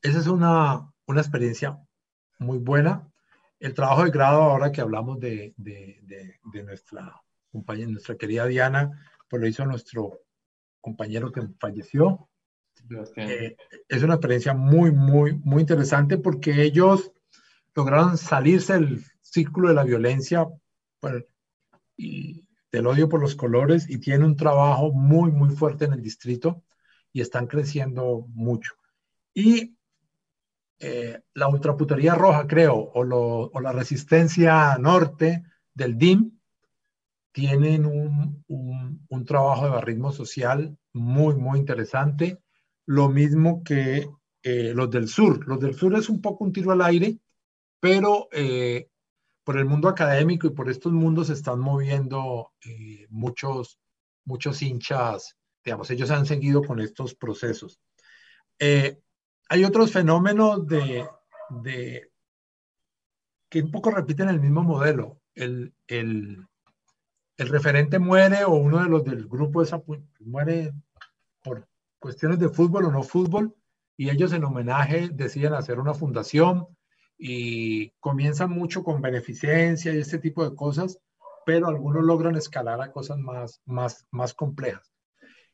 esa 0.03 0.19
es 0.19 0.27
una, 0.27 0.93
una, 1.07 1.19
experiencia 1.19 1.79
muy 2.37 2.59
buena. 2.59 3.11
El 3.59 3.73
trabajo 3.73 4.03
de 4.03 4.11
grado, 4.11 4.43
ahora 4.43 4.71
que 4.71 4.81
hablamos 4.81 5.19
de, 5.19 5.55
de, 5.57 5.99
de, 6.53 6.63
nuestra 6.63 7.19
compañera, 7.51 7.89
nuestra 7.89 8.17
querida 8.17 8.45
Diana, 8.45 9.03
pues 9.27 9.41
lo 9.41 9.47
hizo 9.47 9.65
nuestro 9.65 10.21
compañero 10.79 11.31
que 11.31 11.41
falleció. 11.59 12.29
Eh, 13.15 13.57
es 13.87 14.03
una 14.03 14.13
experiencia 14.13 14.53
muy, 14.53 14.91
muy, 14.91 15.33
muy 15.39 15.61
interesante 15.61 16.19
porque 16.19 16.61
ellos 16.61 17.11
lograron 17.73 18.15
salirse 18.15 18.73
del 18.73 19.03
círculo 19.21 19.69
de 19.69 19.73
la 19.73 19.83
violencia 19.83 20.47
y 21.97 22.45
del 22.71 22.85
odio 22.85 23.09
por 23.09 23.21
los 23.21 23.35
colores 23.35 23.89
y 23.89 23.97
tiene 23.97 24.23
un 24.23 24.35
trabajo 24.35 24.91
muy, 24.91 25.31
muy 25.31 25.49
fuerte 25.55 25.85
en 25.85 25.93
el 25.93 26.03
distrito 26.03 26.63
y 27.12 27.22
están 27.22 27.48
creciendo 27.48 28.26
mucho. 28.34 28.74
Y 29.34 29.76
eh, 30.80 31.22
la 31.34 31.48
ultraputería 31.48 32.15
roja, 32.15 32.48
creo, 32.48 32.76
o, 32.76 33.60
la 33.60 33.72
resistencia 33.72 34.78
norte 34.78 35.43
del 35.74 35.98
DIM, 35.98 36.32
tienen 37.32 37.86
un, 37.86 38.43
un, 38.48 39.26
trabajo 39.26 39.65
de 39.65 39.72
barrismo 39.72 40.12
social 40.12 40.78
muy, 40.93 41.36
muy 41.36 41.60
interesante. 41.60 42.41
Lo 42.86 43.08
mismo 43.08 43.63
que 43.63 44.10
eh, 44.41 44.74
los 44.74 44.89
del 44.89 45.08
sur. 45.08 45.45
Los 45.48 45.60
del 45.60 45.76
sur 45.76 45.95
es 45.95 46.10
un 46.10 46.22
poco 46.22 46.43
un 46.45 46.54
tiro 46.54 46.72
al 46.72 46.82
aire, 46.82 47.19
pero 47.80 48.30
eh, 48.32 48.89
por 49.43 49.58
el 49.58 49.65
mundo 49.65 49.89
académico 49.89 50.48
y 50.48 50.52
por 50.52 50.69
estos 50.69 50.93
mundos 50.93 51.28
se 51.28 51.34
están 51.34 51.60
moviendo 51.60 52.54
eh, 52.65 53.06
muchos, 53.10 53.80
muchos 54.24 54.62
hinchas, 54.62 55.36
digamos, 55.63 55.89
ellos 55.91 56.12
han 56.12 56.26
seguido 56.26 56.63
con 56.63 56.80
estos 56.80 57.15
procesos. 57.15 57.80
Eh, 58.58 59.00
hay 59.50 59.63
otros 59.63 59.91
fenómenos 59.91 60.67
de, 60.67 61.08
que 63.50 63.62
un 63.62 63.72
poco 63.72 63.91
repiten 63.91 64.30
el 64.30 64.39
mismo 64.39 64.63
modelo. 64.63 65.19
El, 65.34 65.74
el, 65.88 66.45
el 67.38 67.48
referente 67.48 68.00
muere 68.00 68.43
o 68.43 68.52
uno 68.52 68.84
de 68.84 68.89
los 68.89 69.04
del 69.04 69.28
grupo 69.28 69.62
esa, 69.62 69.82
muere 70.19 70.74
por 71.41 71.67
cuestiones 71.98 72.39
de 72.39 72.50
fútbol 72.50 72.86
o 72.86 72.91
no 72.91 73.04
fútbol 73.04 73.56
y 73.98 74.10
ellos 74.10 74.34
en 74.34 74.43
homenaje 74.43 75.10
deciden 75.12 75.54
hacer 75.54 75.80
una 75.80 75.93
fundación 75.93 76.67
y 77.17 77.89
comienzan 78.00 78.50
mucho 78.50 78.84
con 78.84 79.02
beneficencia 79.02 79.93
y 79.93 80.00
este 80.00 80.19
tipo 80.19 80.48
de 80.50 80.56
cosas, 80.56 81.00
pero 81.45 81.67
algunos 81.67 82.04
logran 82.04 82.36
escalar 82.36 82.82
a 82.82 82.91
cosas 82.91 83.17
más, 83.17 83.62
más, 83.65 84.08
más 84.12 84.34
complejas. 84.34 84.93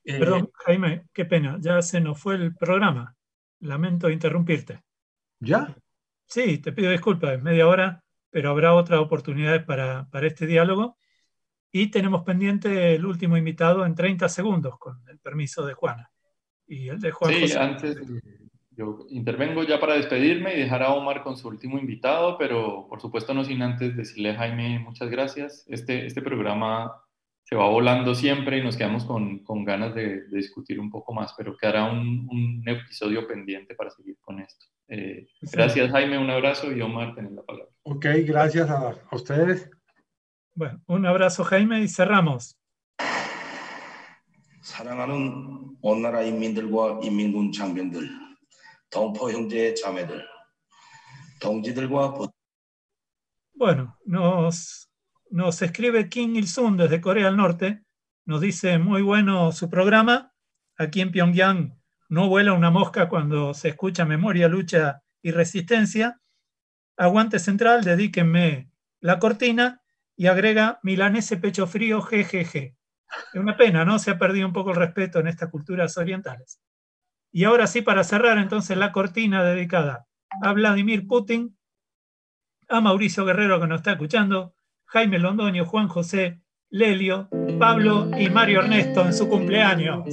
Eh, 0.05 0.19
Perdón, 0.19 0.51
Jaime, 0.53 1.07
qué 1.11 1.25
pena, 1.25 1.57
ya 1.59 1.81
se 1.81 1.99
nos 1.99 2.19
fue 2.19 2.35
el 2.35 2.55
programa. 2.55 3.15
Lamento 3.59 4.09
interrumpirte. 4.09 4.83
¿Ya? 5.39 5.75
Sí, 6.25 6.59
te 6.59 6.71
pido 6.71 6.91
disculpas, 6.91 7.33
es 7.33 7.41
media 7.41 7.67
hora, 7.67 8.03
pero 8.29 8.51
habrá 8.51 8.73
otras 8.73 8.99
oportunidades 8.99 9.63
para, 9.63 10.07
para 10.09 10.27
este 10.27 10.45
diálogo. 10.45 10.97
Y 11.71 11.87
tenemos 11.87 12.23
pendiente 12.23 12.95
el 12.95 13.05
último 13.05 13.35
invitado 13.35 13.85
en 13.85 13.95
30 13.95 14.29
segundos, 14.29 14.77
con 14.79 15.01
el 15.09 15.19
permiso 15.19 15.65
de 15.65 15.73
Juana. 15.73 16.11
Y 16.67 16.87
el 16.87 16.99
de 16.99 17.11
Juan 17.11 17.33
sí, 17.33 17.53
antes, 17.53 17.97
yo 18.71 19.05
intervengo 19.09 19.63
ya 19.63 19.79
para 19.79 19.95
despedirme 19.95 20.53
y 20.53 20.59
dejar 20.59 20.83
a 20.83 20.93
Omar 20.93 21.23
con 21.23 21.37
su 21.37 21.47
último 21.47 21.77
invitado, 21.77 22.37
pero 22.37 22.87
por 22.89 22.99
supuesto 22.99 23.33
no 23.33 23.43
sin 23.43 23.61
antes 23.61 23.95
decirle 23.95 24.31
a 24.31 24.35
Jaime 24.35 24.79
muchas 24.79 25.09
gracias. 25.09 25.65
Este, 25.67 26.05
este 26.05 26.21
programa 26.21 26.93
se 27.44 27.56
va 27.56 27.68
volando 27.68 28.14
siempre 28.14 28.58
y 28.58 28.62
nos 28.62 28.76
quedamos 28.76 29.04
con, 29.04 29.42
con 29.44 29.64
ganas 29.64 29.94
de, 29.94 30.28
discutir 30.28 30.78
un 30.78 30.90
poco 30.90 31.12
más, 31.12 31.34
pero 31.36 31.56
quedará 31.56 31.90
un, 31.90 32.28
un 32.30 32.62
episodio 32.66 33.26
pendiente 33.26 33.74
para 33.74 33.90
seguir 33.90 34.16
con 34.20 34.40
esto. 34.40 34.66
Eh, 34.88 35.26
gracias 35.40 35.90
Jaime, 35.90 36.18
un 36.18 36.30
abrazo 36.30 36.72
y 36.72 36.80
Omar, 36.80 37.14
tenés 37.14 37.32
la 37.32 37.42
palabra. 37.42 37.70
Ok, 37.82 38.06
gracias 38.24 38.68
a, 38.70 38.90
a 38.90 39.16
ustedes. 39.16 39.70
Bueno, 40.54 40.80
un 40.86 41.06
abrazo 41.06 41.44
Jaime 41.44 41.80
y 41.82 41.88
cerramos. 41.88 42.56
사랑하는 44.62 45.78
온 45.80 46.02
나라 46.02 46.22
인민들과 46.22 47.00
인민군 47.02 47.50
장병들 47.50 48.06
bueno, 53.54 53.96
nos, 54.04 54.83
nos 55.35 55.61
escribe 55.61 56.07
Kim 56.07 56.33
Il-sung 56.37 56.77
desde 56.77 57.01
Corea 57.01 57.25
del 57.25 57.35
Norte. 57.35 57.83
Nos 58.23 58.39
dice, 58.39 58.77
muy 58.77 59.01
bueno 59.01 59.51
su 59.51 59.69
programa. 59.69 60.33
Aquí 60.77 61.01
en 61.01 61.11
Pyongyang 61.11 61.77
no 62.07 62.29
vuela 62.29 62.53
una 62.53 62.71
mosca 62.71 63.09
cuando 63.09 63.53
se 63.53 63.67
escucha 63.67 64.05
memoria, 64.05 64.47
lucha 64.47 65.03
y 65.21 65.31
resistencia. 65.31 66.21
Aguante 66.95 67.39
central, 67.39 67.83
dedíquenme 67.83 68.71
la 69.01 69.19
cortina 69.19 69.81
y 70.15 70.27
agrega 70.27 70.79
milanese 70.83 71.35
pecho 71.35 71.67
frío, 71.67 72.01
jejeje. 72.01 72.77
Es 73.33 73.39
una 73.41 73.57
pena, 73.57 73.83
¿no? 73.83 73.99
Se 73.99 74.11
ha 74.11 74.17
perdido 74.17 74.47
un 74.47 74.53
poco 74.53 74.69
el 74.69 74.77
respeto 74.77 75.19
en 75.19 75.27
estas 75.27 75.49
culturas 75.49 75.97
orientales. 75.97 76.61
Y 77.33 77.43
ahora 77.43 77.67
sí, 77.67 77.81
para 77.81 78.05
cerrar 78.05 78.37
entonces 78.37 78.77
la 78.77 78.93
cortina 78.93 79.43
dedicada 79.43 80.07
a 80.41 80.53
Vladimir 80.53 81.05
Putin, 81.05 81.57
a 82.69 82.79
Mauricio 82.79 83.25
Guerrero 83.25 83.59
que 83.59 83.67
nos 83.67 83.81
está 83.81 83.91
escuchando, 83.91 84.54
Jaime 84.85 85.19
Londoño, 85.19 85.65
Juan 85.65 85.87
José, 85.87 86.41
Lelio, 86.69 87.29
Pablo 87.59 88.09
y 88.17 88.29
Mario 88.29 88.59
Ernesto 88.59 89.05
en 89.05 89.13
su 89.13 89.27
cumpleaños. 89.27 90.05